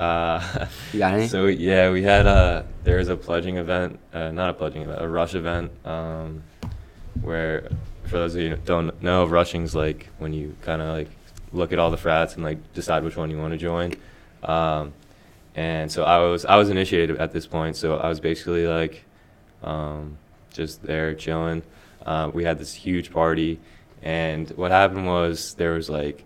[0.00, 1.28] Uh, You got any?
[1.34, 5.02] So yeah, we had a there was a pledging event, uh, not a pledging event,
[5.02, 6.42] a rush event, um,
[7.20, 7.68] where
[8.04, 11.08] for those of you who don't know, of rushing's like when you kind of like
[11.52, 13.92] look at all the frats and like decide which one you want to join.
[14.42, 14.94] Um,
[15.54, 19.04] and so I was I was initiated at this point, so I was basically like
[19.62, 20.16] um,
[20.50, 21.62] just there chilling.
[22.06, 23.60] Uh, we had this huge party,
[24.02, 26.24] and what happened was there was like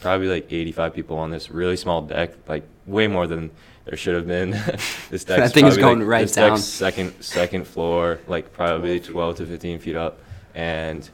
[0.00, 3.50] probably like 85 people on this really small deck, like way more than
[3.84, 4.50] there should have been.
[5.10, 6.58] this deck That thing is going like, right this deck's down.
[6.58, 10.20] Second second floor, like probably 12 to 15 feet up,
[10.54, 11.08] and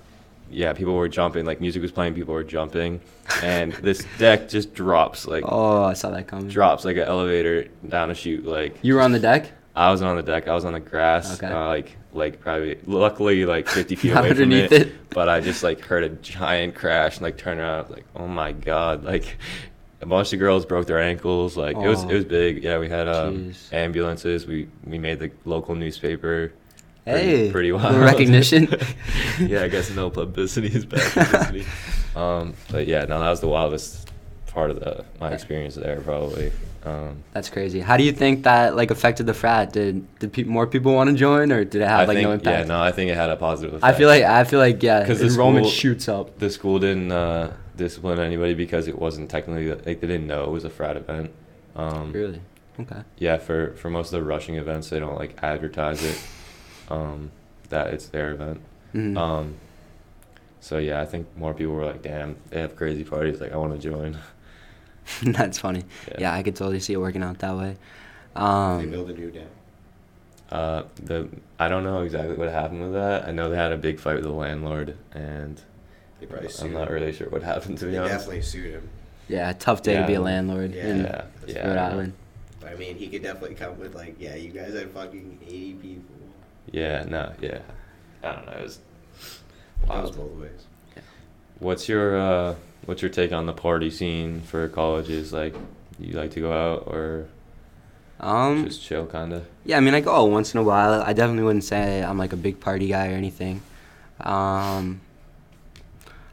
[0.51, 1.45] yeah, people were jumping.
[1.47, 3.01] Like music was playing, people were jumping,
[3.43, 6.49] and this deck just drops like Oh, I saw that coming.
[6.49, 8.45] drops like an elevator down a chute.
[8.45, 9.51] Like You were on the deck.
[9.77, 10.49] I wasn't on the deck.
[10.49, 11.41] I was on the grass.
[11.43, 11.53] Okay.
[11.53, 15.11] Uh, like like probably luckily like 50 feet away from underneath it, it.
[15.11, 17.89] But I just like heard a giant crash and like turned around.
[17.91, 19.05] Like oh my god!
[19.05, 19.37] Like
[20.03, 21.57] a bunch of girls broke their ankles.
[21.57, 22.09] Like it was Oh.
[22.09, 22.63] it was big.
[22.65, 24.47] Yeah, we had um, ambulances.
[24.47, 26.53] We we made the local newspaper.
[27.05, 27.97] Pretty- Hey, pretty wild.
[27.97, 28.69] recognition.
[29.41, 31.65] yeah, I guess no publicity is bad publicity.
[32.15, 34.11] um, but yeah, no, that was the wildest
[34.49, 36.53] part of the my experience there probably.
[36.85, 37.81] Um, That's crazy.
[37.81, 39.73] How do you think that like affected the frat?
[39.73, 42.29] Did did pe- more people want to join, or did it have I like think
[42.29, 42.69] no impact?
[42.69, 43.85] yeah, no, I think it had a positive effect.
[43.95, 46.39] I feel like I feel like yeah, 'Cause the enrollment school- shoots up.
[46.39, 50.51] the school didn't uh, discipline anybody because it wasn't technically like they didn't know it
[50.51, 51.31] was a frat event.
[51.75, 52.41] Um, Really?
[52.79, 53.03] Okay.
[53.19, 56.19] Yeah, for for most of the rushing events, they don't like advertise it
[56.89, 57.31] um,
[57.71, 58.61] that it's their event.
[58.95, 59.17] Mhm.
[59.17, 59.55] Um,
[60.61, 63.41] so yeah, I think more people were like, "Damn, they have crazy parties.
[63.41, 64.17] Like, I want to join."
[65.23, 65.83] That's funny.
[66.09, 66.17] Yeah.
[66.23, 66.35] Yeah.
[66.35, 67.77] I could totally see it working out that way.
[68.37, 69.49] Um, they build a new dam.
[70.51, 73.27] Uh, the I don't know exactly what happened with that.
[73.29, 75.61] I know they had a big fight with the landlord, and
[76.21, 76.95] They probably sued I'm not him.
[76.95, 78.15] really sure what happened to They be honest.
[78.19, 78.89] definitely sued him.
[79.29, 80.87] yeah, tough day to be a landlord Yeah.
[80.87, 81.67] in Yeah, yeah.
[81.69, 81.91] Rhode I.
[81.91, 82.13] Island.
[82.61, 85.73] But I mean, he could definitely come with like, yeah, you guys had fucking eighty
[85.75, 86.15] people.
[86.71, 87.59] Yeah, no, yeah.
[88.23, 88.53] I don't know.
[88.53, 88.79] It was
[89.89, 90.67] That was both ways.
[91.59, 92.55] What's your uh,
[92.85, 95.33] what's your take on the party scene for colleges?
[95.33, 95.55] Like,
[95.99, 97.27] you like to go out or
[98.21, 99.47] Um, just chill, kind of?
[99.65, 101.01] Yeah, I mean, I go once in a while.
[101.03, 103.63] I definitely wouldn't say I'm like a big party guy or anything.
[104.21, 105.01] Um,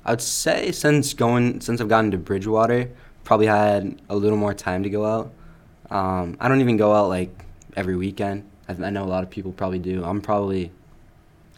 [0.08, 2.90] I would say since going since I've gotten to Bridgewater,
[3.26, 5.34] probably had a little more time to go out.
[5.92, 7.30] Um, I don't even go out like
[7.76, 8.50] every weekend.
[8.70, 10.06] I, I know a lot of people probably do.
[10.06, 10.72] I'm probably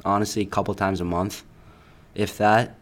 [0.03, 1.43] honestly a couple times a month,
[2.15, 2.75] if that.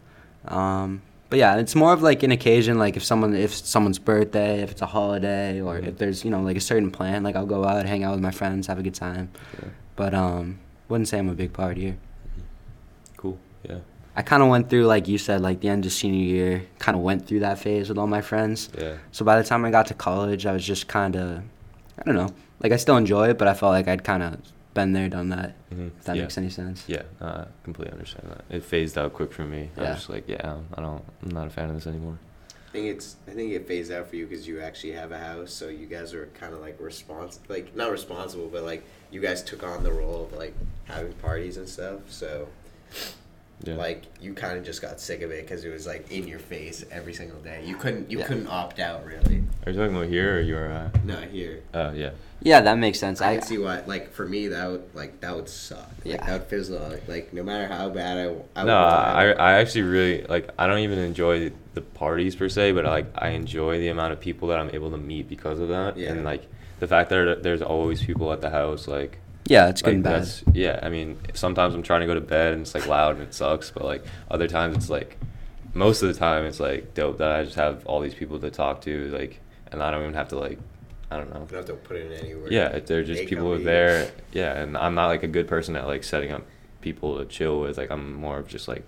[0.46, 4.62] Um, but yeah, it's more of like an occasion, like if someone if someone's birthday,
[4.62, 7.44] if it's a holiday, or if there's you know like a certain plan, like I'll
[7.44, 9.28] go out, hang out with my friends, have a good time.
[9.62, 9.68] Yeah.
[9.96, 11.96] But um, wouldn't say I'm a big partier.
[13.18, 13.38] Cool.
[13.68, 13.80] Yeah.
[14.18, 16.96] I kind of went through, like you said, like the end of senior year, kind
[16.96, 18.68] of went through that phase with all my friends.
[18.76, 18.96] Yeah.
[19.12, 21.38] So by the time I got to college, I was just kind of,
[21.98, 24.38] I don't know, like I still enjoy it, but I felt like I'd kind of
[24.74, 25.54] been there, done that.
[25.72, 26.22] hmm If that yeah.
[26.22, 26.82] makes any sense.
[26.88, 28.44] Yeah, no, I completely understand that.
[28.54, 29.70] It phased out quick for me.
[29.76, 29.82] Yeah.
[29.82, 29.90] I Yeah.
[29.90, 32.18] was just like, yeah, I don't, I'm not a fan of this anymore.
[32.50, 33.16] I think it's.
[33.26, 35.86] I think it phased out for you because you actually have a house, so you
[35.86, 39.84] guys are kind of like responsible, like not responsible, but like you guys took on
[39.84, 40.54] the role of like
[40.84, 42.00] having parties and stuff.
[42.08, 42.46] So
[43.64, 43.74] Yeah.
[43.74, 46.38] like you kind of just got sick of it because it was like in your
[46.38, 47.62] face every single day.
[47.64, 48.08] You couldn't.
[48.10, 48.26] You Yeah.
[48.26, 49.42] couldn't opt out really.
[49.66, 50.72] Are you talking about here or your?
[50.72, 51.62] Uh, Not here.
[51.74, 52.10] uh, yeah.
[52.40, 53.20] Yeah, that makes sense.
[53.20, 53.82] I I, can see why.
[53.84, 55.90] Like for me, that would like that would suck.
[56.04, 56.26] Like Yeah.
[56.26, 57.00] that would fizzle out.
[57.08, 58.22] Like no matter how bad I.
[58.60, 60.48] I no, would I, I actually really like.
[60.56, 64.20] I don't even enjoy the parties per se, but like I enjoy the amount of
[64.20, 66.10] people that I'm able to meet because of that, Yeah.
[66.12, 66.46] and like
[66.78, 69.18] the fact that there's always people at the house, like.
[69.48, 70.54] Yeah, it's good like, and bad.
[70.54, 73.22] Yeah, I mean, sometimes I'm trying to go to bed and it's like loud and
[73.24, 75.16] it sucks, but like other times it's like,
[75.74, 78.50] most of the time it's like dope that I just have all these people to
[78.50, 79.40] talk to, like,
[79.72, 80.58] and I don't even have to like,
[81.10, 81.40] I don't know.
[81.40, 82.52] You don't have to put it in anywhere.
[82.52, 84.10] Yeah, if they're just people come are there.
[84.32, 86.42] Yeah, and I'm not like a good person at like setting up
[86.82, 87.78] people to chill with.
[87.78, 88.84] Like I'm more of just like,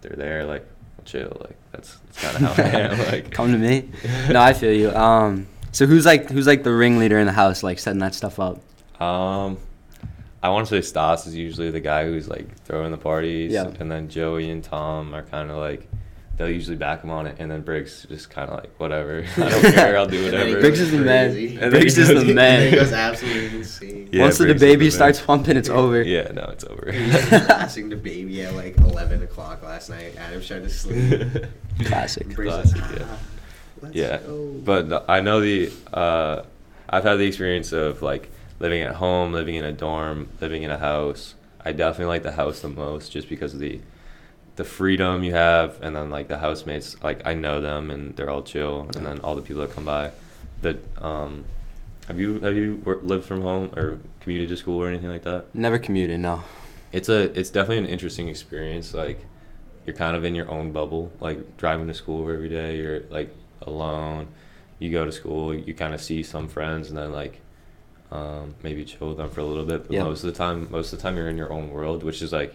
[0.00, 0.66] they're there, like
[0.98, 1.36] I'll chill.
[1.40, 2.98] Like that's that's kind of how I am.
[3.12, 3.90] Like Come to me.
[4.30, 4.90] No, I feel you.
[4.90, 8.40] Um, so who's like who's like the ringleader in the house, like setting that stuff
[8.40, 8.60] up?
[9.00, 9.58] Um,
[10.42, 13.70] I want to say Stas is usually the guy who's like throwing the parties, Yeah.
[13.78, 15.86] and then Joey and Tom are kind of like
[16.36, 19.22] they'll usually back him on it, and then Briggs just kind of like whatever.
[19.36, 19.98] I don't care.
[19.98, 20.60] I'll do And then whatever.
[20.60, 21.32] Briggs is the man.
[21.32, 21.56] crazy.
[21.60, 22.70] And Briggs is the man.
[22.70, 24.08] He goes absolutely insane.
[24.10, 26.00] Yeah, Once the Briggs is baby the starts pumping, it's over.
[26.02, 26.90] Yeah, no, it's over.
[27.46, 30.16] passing the baby at like 11 o'clock last night.
[30.16, 31.30] Adam's trying to sleep.
[31.84, 32.26] Classic.
[32.34, 33.06] Briggs Classic, is, yeah.
[33.10, 33.18] "Ah,
[33.82, 35.70] let's yeah, go." but I know the.
[35.92, 36.44] Uh,
[36.88, 38.30] I've had the experience of like
[38.60, 41.34] living at home, living in a dorm, living in a house.
[41.64, 43.80] I definitely like the house the most, just because of the
[44.56, 47.02] the freedom you have, and then like the housemates.
[47.02, 49.86] Like I know them, and they're all chill, and then all the people that come
[49.86, 50.12] by.
[50.62, 51.44] That um,
[52.06, 55.22] have you have you wor- lived from home or commuted to school or anything like
[55.22, 55.54] that?
[55.54, 56.20] Never commuted.
[56.20, 56.42] No.
[56.92, 58.92] It's a it's definitely an interesting experience.
[58.92, 59.24] Like
[59.86, 61.12] you're kind of in your own bubble.
[61.20, 64.28] Like driving to school every day, you're like alone.
[64.78, 67.40] You go to school, you kind of see some friends, and then like
[68.12, 69.84] um, maybe chill with them for a little bit.
[69.86, 70.02] But Yeah.
[70.04, 72.32] most of the time, most of the time you're in your own world, which is
[72.32, 72.54] like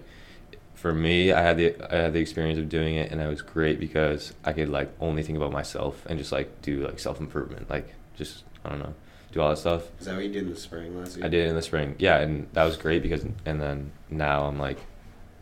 [0.73, 1.31] for me.
[1.31, 4.33] I had the I had the experience of doing it, and it was great because
[4.43, 7.93] I could like only think about myself and just like do like self improvement, like
[8.15, 8.93] just I don't know,
[9.31, 9.83] do all that stuff.
[9.99, 11.25] Is that what you did in the spring last year?
[11.25, 11.95] I did it in the spring.
[11.97, 14.79] Yeah, and that was great because and then now I'm like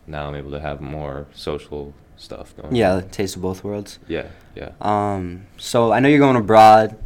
[0.06, 2.74] now I'm able to have more social stuff going.
[2.74, 3.98] Yeah, taste of both worlds.
[4.08, 4.70] Yeah, yeah.
[4.80, 6.96] Um, so I know you're going abroad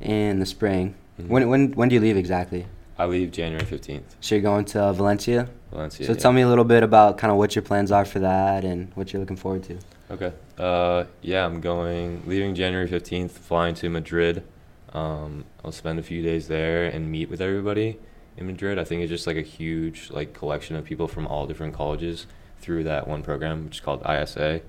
[0.00, 0.94] in the spring.
[1.20, 1.28] Mhm.
[1.28, 2.66] When when when do you leave exactly?
[2.96, 4.02] I leave January 15th.
[4.20, 5.48] So you're going to Valencia.
[5.72, 6.06] Valencia.
[6.06, 6.18] so yeah.
[6.18, 8.92] tell me a little bit about kind of what your plans are for that and
[8.94, 9.78] what you're looking forward to.
[10.12, 10.32] Okay.
[10.56, 14.44] Uh, yeah, I'm going, leaving January 15th, flying to Madrid.
[14.92, 17.98] Um, I'll spend a few days there and meet with everybody
[18.36, 18.78] in Madrid.
[18.78, 22.28] I think it's just like a huge like collection of people from all different colleges
[22.60, 24.60] through that one program, which is called ISA.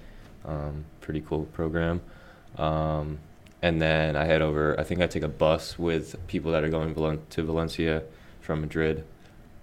[0.43, 2.01] Um, pretty cool program.
[2.57, 3.19] Um,
[3.65, 4.79] and then I head over.
[4.79, 8.03] I think I take a bus with people that are going Valen- to Valencia
[8.41, 9.03] from Madrid.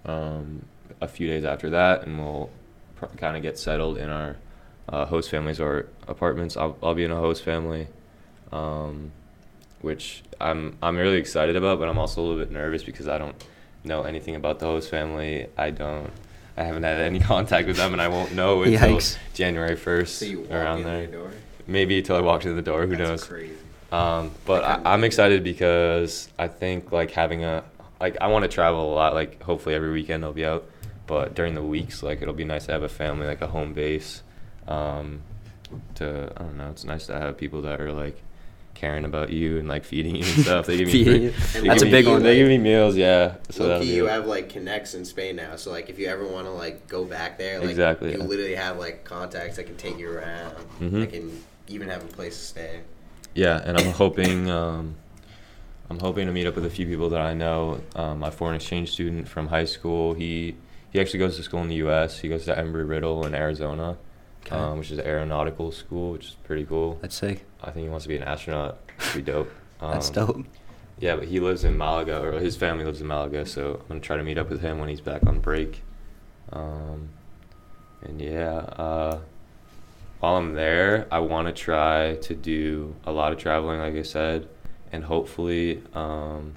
[0.05, 0.65] Um,
[0.99, 2.49] a few days after that, and we'll
[2.97, 4.35] pr- kind of get settled in our
[4.89, 6.57] uh, host families or apartments.
[6.57, 7.87] I'll, I'll be in a host family,
[8.51, 9.11] um,
[9.81, 13.17] which I'm I'm really excited about, but I'm also a little bit nervous because I
[13.17, 13.35] don't
[13.85, 15.47] know anything about the host family.
[15.57, 16.11] I don't.
[16.57, 19.17] I haven't had any contact with them, and I won't know until Yikes.
[19.33, 21.05] January first So around there.
[21.07, 21.31] the door?
[21.65, 22.85] Maybe until I walk in the door.
[22.85, 23.23] Who That's knows?
[23.23, 23.55] Crazy.
[23.93, 27.63] Um, but I I, I'm excited because I think like having a
[28.01, 29.13] like I want to travel a lot.
[29.13, 30.65] Like hopefully every weekend I'll be out,
[31.07, 33.73] but during the weeks like it'll be nice to have a family like a home
[33.73, 34.23] base.
[34.67, 35.21] Um,
[35.95, 36.69] to I don't know.
[36.71, 38.21] It's nice to have people that are like
[38.73, 40.65] caring about you and like feeding you and stuff.
[40.65, 41.27] They give me they
[41.67, 42.23] That's a big one.
[42.23, 42.95] They give me meals.
[42.95, 43.35] Yeah.
[43.51, 45.99] So Low that'll key, be you have like connects in Spain now, so like if
[45.99, 48.23] you ever want to like go back there, like Exactly, you yeah.
[48.23, 50.55] literally have like contacts that can take you around.
[50.79, 50.91] Mhm.
[51.01, 52.79] That can even have a place to stay.
[53.35, 54.95] Yeah, and I'm hoping um,
[55.89, 57.81] I'm hoping to meet up with a few people that I know.
[57.95, 60.55] Um, my foreign exchange student from high school, he
[60.91, 62.19] he actually goes to school in the U.S.
[62.19, 63.97] He goes to Embry Riddle in Arizona,
[64.45, 64.55] Okay.
[64.55, 66.99] um, which is an aeronautical school, which is pretty cool.
[67.01, 67.45] That's sick.
[67.63, 68.85] I think he wants to be an astronaut.
[68.97, 69.51] Pretty dope.
[69.81, 70.45] That's Um, dope.
[70.99, 73.99] Yeah, but he lives in Malaga, or his family lives in Malaga, so I'm gonna
[73.99, 75.81] try to meet up with him when he's back on break.
[76.51, 77.09] Um,
[78.03, 79.19] and yeah, uh,
[80.23, 84.03] while I'm there, I want to try to do a lot of traveling, like I
[84.03, 84.47] said,
[84.93, 86.55] and hopefully um,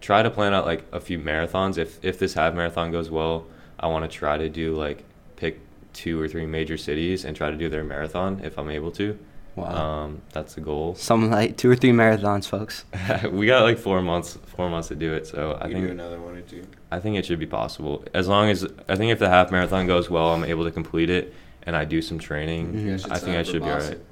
[0.00, 1.78] try to plan out like a few marathons.
[1.78, 3.46] If if this half marathon goes well,
[3.80, 5.02] I want to try to do like
[5.34, 5.58] pick
[5.92, 9.18] two or three major cities and try to do their marathon if I'm able to.
[9.56, 10.04] Wow.
[10.04, 10.94] Um, that's the goal.
[10.94, 12.84] Some like two or three marathons, folks.
[13.32, 15.26] we got like four months, four months to do it.
[15.26, 16.64] So I you think do another one or two.
[16.92, 19.88] I think it should be possible as long as I think if the half marathon
[19.88, 21.34] goes well, I'm able to complete it,
[21.64, 22.78] and I do some training.
[22.78, 23.92] You guys should I think I should be Boston.
[23.94, 24.06] alright.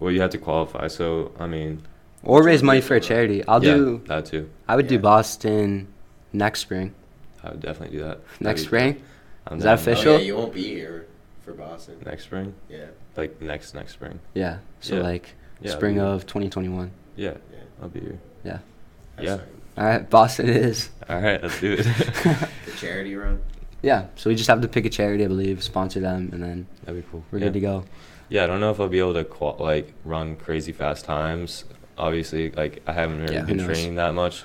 [0.00, 1.82] Well, you have to qualify, so I mean,
[2.24, 3.44] Or raise money for a charity.
[3.46, 4.02] I'll yeah, do.
[4.06, 4.50] that too.
[4.68, 5.88] I would do Boston
[6.32, 6.94] next spring.
[7.44, 8.18] I would definitely do that.
[8.40, 9.02] Next That'd spring.
[9.46, 10.12] I'm Is that official?
[10.14, 11.06] Oh, yeah, you won't be here
[11.44, 11.96] for Boston.
[12.06, 14.20] Next spring, Yeah, like next next spring.
[14.34, 14.58] Yeah.
[14.80, 15.02] So Yeah.
[15.02, 16.90] like Yeah, spring of 2021.
[17.16, 17.58] Yeah, yeah.
[17.82, 18.18] I'll be here.
[18.44, 18.58] Yeah.
[19.16, 19.36] That's Yeah.
[19.38, 19.46] fine.
[19.78, 20.90] All right, Boston is.
[21.08, 21.86] All right, let's do it.
[22.66, 23.40] The charity run.
[23.82, 24.06] Yeah.
[24.16, 27.02] So we just have to pick a charity, I believe, sponsor them, and then That'd
[27.04, 27.24] be cool.
[27.30, 27.46] we're yeah.
[27.46, 27.84] good to go.
[28.28, 31.64] Yeah, I don't know if I'll be able to qual- like run crazy fast times.
[31.98, 34.44] Obviously, like I haven't really Yeah, been training that much,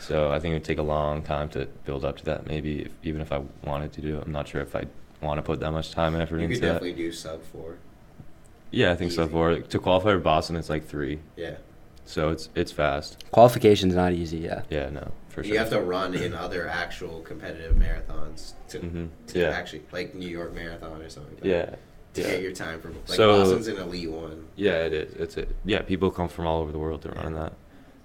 [0.00, 2.46] so I think it would take a long time to build up to that.
[2.46, 4.84] Maybe if, even if I wanted to do it, I'm not sure if I
[5.20, 6.72] want to put that much time and effort You into could that.
[6.74, 7.76] definitely do sub four.
[8.70, 9.22] Yeah, I think so.
[9.22, 9.30] Easy.
[9.32, 11.54] For to qualify for Boston, it's like three, Yeah.
[12.08, 13.24] So it's it's fast.
[13.30, 14.38] Qualification's not easy.
[14.38, 14.62] Yeah.
[14.70, 15.52] Yeah, no, for sure.
[15.52, 20.14] You have to run in other actual competitive marathons to, hmm to Yeah, actually like
[20.14, 21.34] New York Marathon or something.
[21.34, 21.74] Like that, yeah,
[22.14, 22.30] To yeah.
[22.30, 24.46] get your time for like So- Boston's an elite one.
[24.56, 25.12] Yeah, it is.
[25.14, 25.54] It's it.
[25.64, 27.40] Yeah, people come from all over the world to run Yeah.
[27.42, 27.52] that.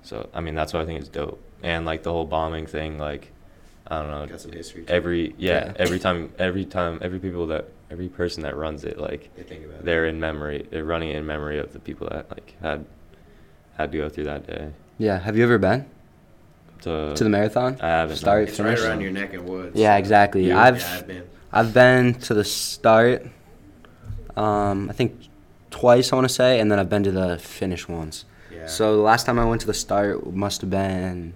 [0.04, 1.41] So I mean, that's what I think is dope.
[1.64, 3.32] And like the whole bombing thing, like
[3.88, 4.26] I don't know.
[4.28, 4.84] Got some history.
[4.84, 4.91] too.
[4.93, 5.74] Every yeah, Yeah.
[5.78, 9.66] every time, every time, every people that every person that runs it, like You think
[9.66, 10.68] about they're in memory.
[10.70, 12.86] They're running in memory of the people that like had
[13.78, 14.72] had to go through that day.
[14.98, 15.20] Yeah.
[15.20, 15.86] Have you ever been
[16.82, 17.78] To, to the marathon?
[17.82, 18.18] I haven't.
[18.18, 19.76] Start, It's right around your neck and woods.
[19.76, 20.46] Yeah, exactly.
[20.46, 20.58] You?
[20.58, 21.24] I've yeah, I've been.
[21.52, 23.26] I've been to the start.
[24.36, 25.16] Um, I think
[25.70, 28.26] twice I want to say, and then I've been to the finish once.
[28.52, 28.68] Yeah.
[28.68, 31.34] So the last time I went to the start must have been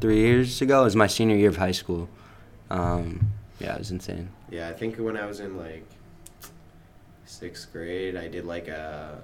[0.00, 0.82] three years ago.
[0.82, 2.08] It was my senior year of high school.
[2.70, 3.30] Um,
[3.60, 4.28] yeah, it was insane.
[4.50, 5.84] Yeah, I think when I was in like
[7.24, 9.18] sixth grade, I did like a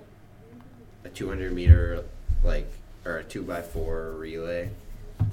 [1.04, 2.04] a 200 meter
[2.42, 2.70] like
[3.04, 4.70] or a two by four relay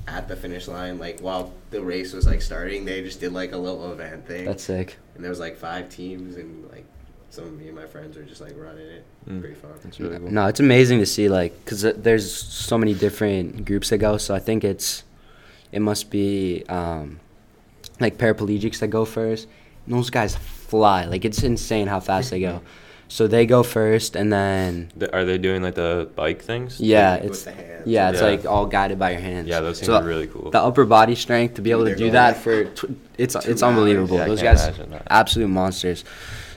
[0.07, 0.99] at the finish line.
[0.99, 4.45] Like while the race was like starting, they just did like a little event thing,
[4.45, 4.97] That's sick.
[5.15, 6.86] and there was like five teams, and like
[7.30, 9.05] some of me and my friends were just like running it.
[9.28, 9.39] Mm.
[9.39, 9.72] Pretty fun.
[9.84, 10.32] That's really cool.
[10.32, 14.17] No, it's amazing to see like because there's so many different groups that go.
[14.17, 15.03] So I think it's
[15.72, 17.20] it must be um,
[17.99, 19.47] like paraplegics that go first.
[19.86, 21.05] And those guys fly.
[21.05, 22.61] Like it's insane how fast they go.
[23.12, 26.80] So they go first, and then Th- Are they doing like the bike things?
[26.80, 27.84] yeah, With it's the hands.
[27.88, 28.28] yeah, it's Yeah.
[28.28, 29.47] like all guided by your hands.
[29.47, 30.51] Yeah, those things So are really cool.
[30.51, 32.95] The upper body strength to be able to They're do going that like for tw-
[33.18, 33.64] it's two it's hours.
[33.64, 34.18] unbelievable.
[34.18, 35.03] Yeah, I Those can't guys imagine that.
[35.10, 36.03] absolute monsters.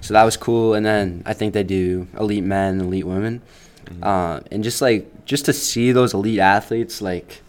[0.02, 3.40] So that was cool, and then I think they do elite men, elite women,
[3.88, 4.04] Mhm.
[4.06, 7.40] uh, and just like just to see those elite athletes, like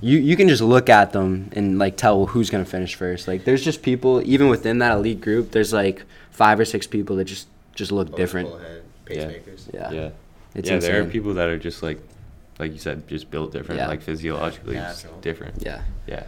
[0.00, 3.28] you you can just look at them and like tell who's gonna finish first.
[3.28, 5.52] Like there's just people even within that elite group.
[5.52, 6.02] There's like
[6.32, 7.46] five or six people that just
[7.78, 8.48] just look Always different.
[8.50, 9.30] pull ahead, Yeah.
[9.72, 10.10] Yeah, yeah.
[10.54, 10.80] it's yeah, insane.
[10.92, 11.98] there are people that are just like,
[12.58, 13.86] like you said, just built different, Yeah.
[13.88, 15.62] like physiologically just different.
[15.64, 15.82] Yeah.
[16.06, 16.24] Yeah.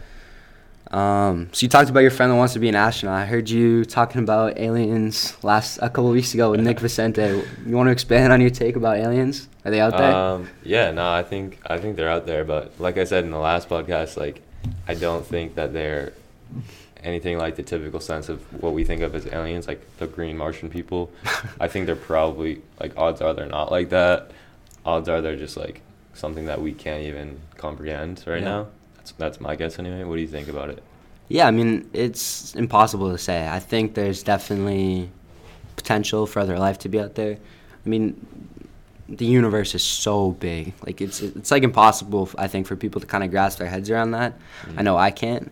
[0.91, 3.17] Um, so you talked about your friend that wants to be an astronaut.
[3.21, 7.43] I heard you talking about aliens last a couple of weeks ago with Nick Vicente.
[7.65, 9.47] You want to expand on your take about aliens?
[9.63, 10.11] Are they out there?
[10.13, 13.31] Um, yeah, no, I think I think they're out there, but like I said in
[13.31, 14.41] the last podcast, like
[14.87, 16.11] I don't think that they're
[17.03, 20.37] anything like the typical sense of what we think of as aliens, like the green
[20.37, 21.11] Martian people.
[21.59, 24.31] I think they're probably like odds are they're not like that.
[24.85, 25.81] Odds are they're just like
[26.13, 28.47] something that we can't even comprehend right Yeah.
[28.49, 28.67] now.
[28.97, 30.03] That's that's my guess anyway.
[30.03, 30.83] What do you think about it?
[31.29, 33.47] yeah, I mean it's impossible to say.
[33.47, 35.09] I think there's definitely
[35.77, 37.37] potential for other life to be out there.
[37.85, 38.19] I mean,
[39.09, 40.73] the universe is so big.
[40.85, 42.29] Like it's it's like impossible.
[42.37, 44.33] I think for people to kind of grasp their heads around that.
[44.77, 45.51] I know I can't.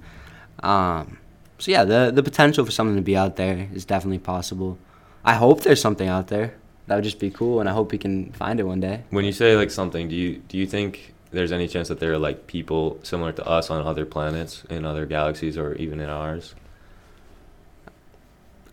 [0.62, 1.18] Um,
[1.60, 4.78] so yeah, the the potential for something to be out there is definitely possible.
[5.24, 6.56] I hope there's something out there.
[6.88, 9.04] That would just be cool, and I hope we can find it one day.
[9.12, 12.12] When you say like something, do you do you think there's any chance that there
[12.14, 16.10] are like people similar to us on other planets, in other galaxies, or even in
[16.10, 16.56] ours?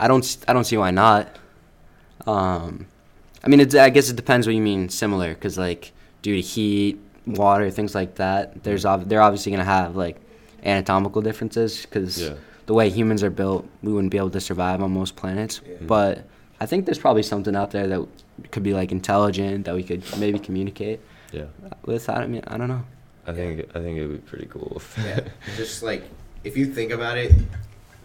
[0.01, 1.29] I don't I don't see why not.
[2.27, 2.87] Um,
[3.45, 6.41] I mean, it's, I guess it depends what you mean similar, because like due to
[6.41, 10.17] heat, water, things like that, there's ob- they're obviously gonna have like
[10.65, 12.35] anatomical differences, because Yeah.
[12.67, 15.61] The way humans are built, we wouldn't be able to survive on most planets.
[15.67, 15.77] Yeah.
[15.83, 16.27] But
[16.61, 18.07] I think there's probably something out there that
[18.51, 21.01] could be like intelligent that we could maybe communicate
[21.33, 21.45] Yeah.
[21.85, 22.09] with.
[22.09, 22.85] I mean, I don't know.
[23.27, 24.75] I think I think it would be pretty cool.
[24.77, 25.21] If Yeah,
[25.57, 26.05] just like
[26.45, 27.33] if you think about it,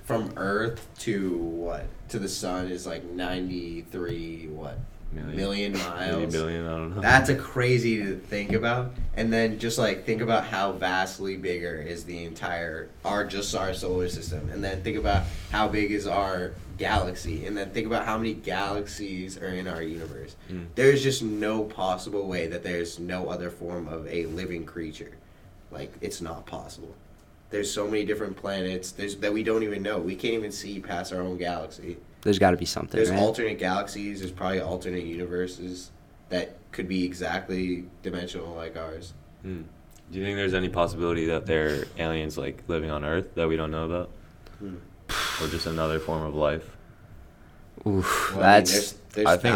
[0.04, 4.78] from Earth to what to the sun is like ninety three what
[5.14, 5.36] Million.
[5.36, 6.32] million miles.
[6.32, 7.02] billion, I don't know.
[7.02, 11.76] That's a crazy to think about, and then just like think about how vastly bigger
[11.76, 16.08] is the entire our just our solar system, and then think about how big is
[16.08, 20.36] our galaxy, and then think about how many galaxies are in our universe.
[20.50, 20.68] Mm.
[20.76, 25.12] There's just no possible way that there's no other form of a living creature.
[25.72, 26.96] Like it's not possible.
[27.50, 28.92] There's so many different planets.
[28.92, 30.00] There's that we don't even know.
[30.00, 31.98] We can't even see past our own galaxy.
[32.22, 32.98] There's got to be something.
[32.98, 33.20] There's right?
[33.20, 34.20] alternate galaxies.
[34.20, 35.92] There's probably alternate universes
[36.30, 39.14] that could be exactly dimensional like ours.
[39.46, 39.64] Mm.
[40.12, 43.48] Do you think there's any possibility that there are aliens like living on Earth that
[43.48, 44.10] we don't know about,
[44.62, 46.70] or just another form of life?
[47.88, 49.56] Oof, Well, I mean, that's there's there's I think-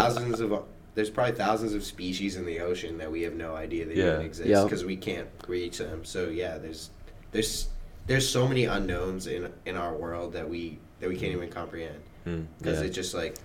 [0.52, 3.96] of there's probably thousands of species in the ocean that we have no idea they
[3.96, 4.14] Yeah.
[4.14, 4.64] even exist Yep.
[4.64, 6.06] because we can't reach them.
[6.06, 6.90] So yeah, there's
[7.32, 7.68] there's
[8.08, 12.00] there's so many unknowns in in our world that we that we can't even comprehend
[12.26, 12.46] Mm.
[12.58, 12.86] because Yeah.
[12.88, 13.36] it's just like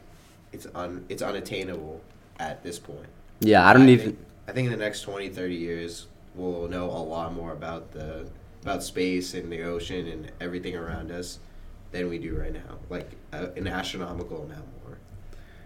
[0.53, 2.01] it's un it's unattainable
[2.39, 3.07] at this point.
[3.41, 3.69] yeah.
[3.69, 4.07] I don't even.
[4.07, 4.19] Think,
[4.49, 8.27] I think in the next 20, 30 years, we'll know a lot more about the
[8.63, 11.39] about space and the ocean and everything around us
[11.93, 12.79] than we do right now.
[12.89, 14.99] Like uh, an astronomical amount more.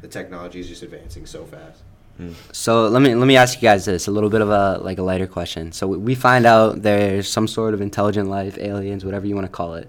[0.02, 1.82] The technology is just advancing so fast.
[2.20, 2.34] Mm.
[2.52, 4.98] So let me let me ask you guys this a little bit of a like
[4.98, 5.72] a lighter question.
[5.72, 9.52] So we find out there's some sort of intelligent life, aliens, whatever you want to
[9.52, 9.88] call it,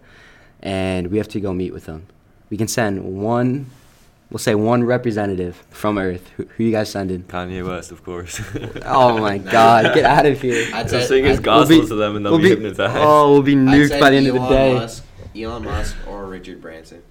[0.62, 2.08] and we have to go meet with them.
[2.50, 3.68] We can send one,
[4.30, 6.30] we'll say one representative from Earth.
[6.38, 7.24] Who, who you guys sending?
[7.24, 8.40] Kanye West, of course.
[8.86, 10.68] Oh my God, get out of here!
[10.74, 12.62] I'd He'll say- sing his gospel We'll be- to them and they'll We'll be, be,
[12.64, 12.98] hypnotized.
[13.00, 14.74] oh, we'll be nuked by the end of the day.
[14.76, 15.04] Musk,
[15.36, 17.02] Elon Musk or Richard Branson.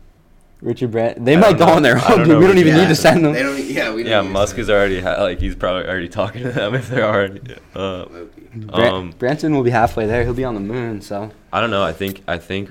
[0.62, 1.22] Richard Brandt.
[1.22, 1.72] They I might go know.
[1.74, 2.28] on their own, don't dude.
[2.28, 3.32] know We don't even Richard need to send them.
[3.34, 3.58] They don't.
[3.64, 6.08] Yeah, we don't yeah, need to Musk send is already ha- like he's probably already
[6.08, 7.40] talking to them if they're already.
[7.74, 8.06] Uh,
[8.54, 8.82] Loki.
[8.88, 10.22] Um, Branson will be halfway there.
[10.22, 11.00] He'll be on the moon.
[11.02, 11.82] So I don't know.
[11.82, 12.70] I think I think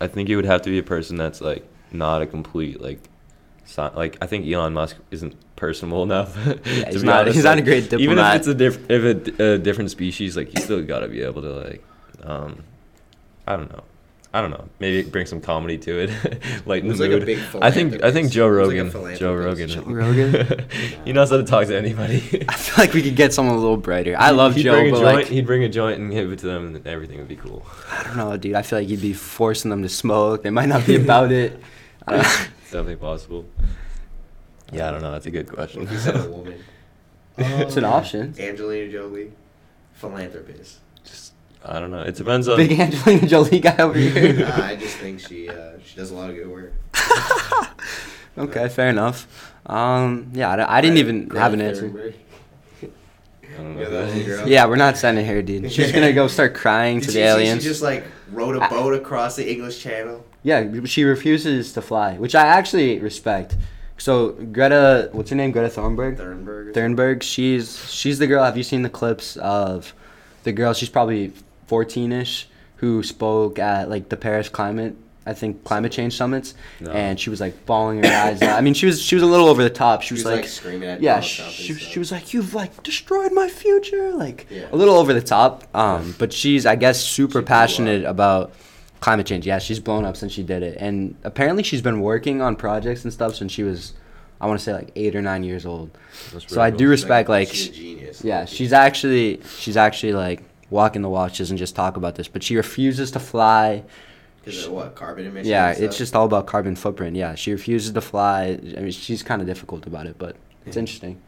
[0.00, 3.00] I think it would have to be a person that's like not a complete like
[3.76, 6.34] like I think Elon Musk isn't personable enough.
[6.44, 7.34] to he's not- honest.
[7.34, 10.54] he's not a great Even if it's a diff- if a, a different species, like
[10.54, 11.84] you still got to be able to like
[12.22, 12.62] um
[13.46, 13.84] I don't know.
[14.32, 14.68] I don't know.
[14.78, 16.10] Maybe bring some comedy to it,
[16.66, 17.26] lighten the like a mood.
[17.26, 18.30] big I think I think.
[18.30, 19.16] Joe It was like Rogan.
[19.16, 19.68] Joe Rogan.
[19.68, 19.74] philanthropist.
[19.74, 20.68] Joe Rogan?
[21.06, 22.18] he knows how to talk to anybody.
[22.46, 24.14] I feel like we could get someone a little brighter.
[24.18, 26.30] I love he'd Joe, Bring a but joint, like he'd bring a joint and give
[26.30, 27.64] it to them, and everything would be cool.
[27.90, 28.54] I don't know, dude.
[28.54, 30.42] I feel like you'd be forcing them to smoke.
[30.42, 31.58] They might not be about it.
[32.06, 32.28] I don't know.
[32.28, 33.46] It's definitely possible.
[34.72, 35.12] Yeah, I don't know.
[35.12, 35.80] That's a good question.
[35.84, 36.62] What if you said a woman?
[37.38, 38.34] It's an um, option.
[38.38, 39.32] Angelina Jolie,
[39.94, 40.78] philanthropist.
[41.04, 41.32] Just,
[41.64, 42.02] I don't know.
[42.02, 42.56] It depends on.
[42.56, 44.46] Big Angelina Jolie guy over here.
[44.46, 46.72] Nah, I just think she uh, she does a lot of good work.
[48.38, 49.54] okay, fair enough.
[49.66, 51.90] Um, yeah, I, I didn't even have an answer.
[51.90, 52.14] Thunberg.
[53.58, 53.80] I don't know.
[53.82, 54.44] Yeah, that who little that girl.
[54.44, 54.50] is.
[54.50, 55.70] Yeah, we're not sending her, dude.
[55.72, 57.62] She's gonna go start crying to Did the you aliens.
[57.62, 60.24] She just like rode a boat across the English Channel.
[60.42, 63.56] Yeah, she refuses to fly, which I actually respect.
[63.98, 65.50] So Greta, what's her name?
[65.50, 66.16] Greta Thunberg.
[66.16, 66.72] Thunberg.
[66.72, 67.22] Thunberg.
[67.22, 68.44] She's she's the girl.
[68.44, 69.92] Have you seen the clips of
[70.44, 70.72] the girl?
[70.72, 71.32] She's probably
[71.68, 74.96] fourteen-ish who spoke at like the Paris climate.
[75.26, 76.90] I think climate change summits, No.
[76.90, 78.56] and she was like bawling her eyes out.
[78.56, 80.00] I mean, she was she was a little over the top.
[80.00, 82.82] She She was, was like, like screaming at yeah, she, she, was like, "You've like
[82.82, 84.68] destroyed my future," like Yeah.
[84.72, 85.64] a little over the top.
[85.76, 88.52] Um, but she's I guess super blew passionate about
[89.00, 89.46] climate change.
[89.46, 93.04] Yeah, she's blown up since she did it, and apparently she's been working on projects
[93.04, 93.92] and stuff since she was,
[94.40, 95.90] I want to say like eight or nine years old.
[96.32, 96.86] That's So I do cool.
[96.92, 98.24] respect like, she's a genius.
[98.24, 102.42] yeah, she's actually she's actually like walking the watches and just talk about this, but
[102.42, 103.82] she refuses to fly.
[104.44, 105.48] because of what carbon emissions.
[105.48, 107.16] Yeah, it's just all about carbon footprint.
[107.16, 108.58] Yeah, she refuses to fly.
[108.76, 110.80] I mean, she's kind of difficult about it, but it's Yeah.
[110.80, 111.20] interesting.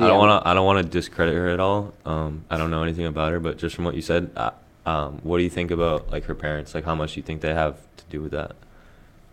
[0.00, 0.48] I don't want to.
[0.48, 1.92] I don't want to discredit her at all.
[2.04, 4.50] Um, I don't know anything about her, but just from what you said, uh,
[4.86, 6.74] um, what do you think about like her parents?
[6.74, 8.54] Like, how much do you think they have to do with that?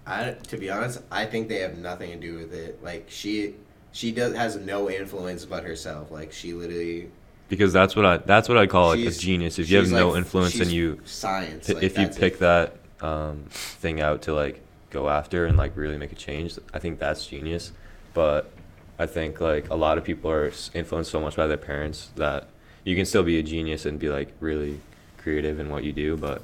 [0.08, 2.84] I, to be honest, I think they have nothing to do with it.
[2.84, 3.56] Like she,
[3.92, 6.10] she does has no influence but herself.
[6.12, 7.10] Like she literally.
[7.48, 8.18] Because that's what I.
[8.18, 9.60] That's what I call like a genius.
[9.60, 11.68] If you have she's, no like, influence and you, science.
[11.68, 12.20] pi- like, if you that's it.
[12.20, 16.58] pick that um, thing out to like go after and like really make a change,
[16.74, 17.72] I think that's genius.
[18.14, 18.50] But
[18.98, 22.48] I think like a lot of people are influenced so much by their parents that
[22.84, 24.80] you can still be a genius and be like really
[25.18, 26.18] creative in what you do.
[26.18, 26.42] But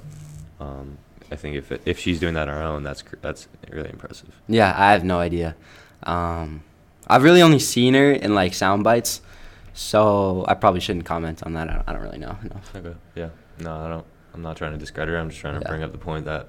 [0.59, 0.97] um,
[1.31, 3.89] I think if it, if she's doing that on her own, that's cr- that's really
[3.89, 4.39] impressive.
[4.47, 5.55] Yeah, I have no idea.
[6.03, 6.63] Um,
[7.07, 9.21] I've really only seen her in like sound bites,
[9.73, 11.69] so I probably shouldn't comment on that.
[11.69, 12.75] I don't, I don't really know enough.
[12.75, 12.95] Okay.
[13.15, 13.29] Yeah.
[13.59, 14.05] No, I don't.
[14.33, 15.19] I'm not trying to discredit her.
[15.19, 15.67] I'm just trying to Yeah.
[15.69, 16.47] bring up the point that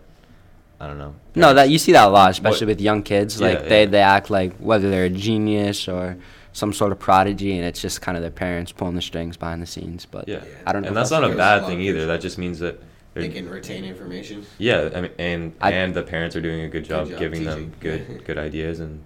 [0.81, 1.15] I don't know.
[1.37, 3.41] No, that you see that a lot, especially What- with young kids.
[3.41, 3.91] Yeah, Like they, yeah.
[3.91, 6.17] they act like whether they're a genius or
[6.53, 9.63] some sort of prodigy, and it's just kind of their parents pulling the strings behind
[9.63, 10.07] the scenes.
[10.07, 10.43] But Yeah.
[10.67, 10.89] I don't know.
[10.89, 12.07] And if that's not a bad lot thing either.
[12.07, 12.81] That just means that
[13.15, 14.45] They can retain information.
[14.59, 17.45] Yeah, I mean, and I- and the parents are doing a good job, job giving
[17.45, 19.01] them good good ideas, and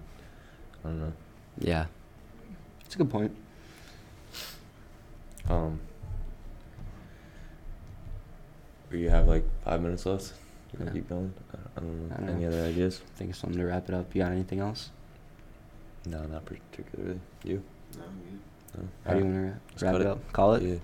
[0.84, 1.12] I don't know.
[1.58, 1.86] yeah,
[2.84, 3.34] it's a good point.
[5.49, 5.80] Um,
[8.90, 10.32] you have like five minutes left.
[10.72, 10.94] You wanna Yeah.
[10.94, 11.34] keep going?
[11.53, 12.34] I don't, I don't know.
[12.34, 13.01] Any other ideas?
[13.05, 14.14] I think it's something to wrap it up.
[14.14, 14.90] You got anything else?
[16.07, 17.20] No, not particularly.
[17.44, 17.62] You?
[17.99, 18.38] No, you-
[18.82, 18.88] No.
[19.05, 19.36] How do you want
[19.78, 20.07] to wrap cut it it.
[20.07, 20.32] up?
[20.32, 20.62] Call it.
[20.62, 20.76] Yeah.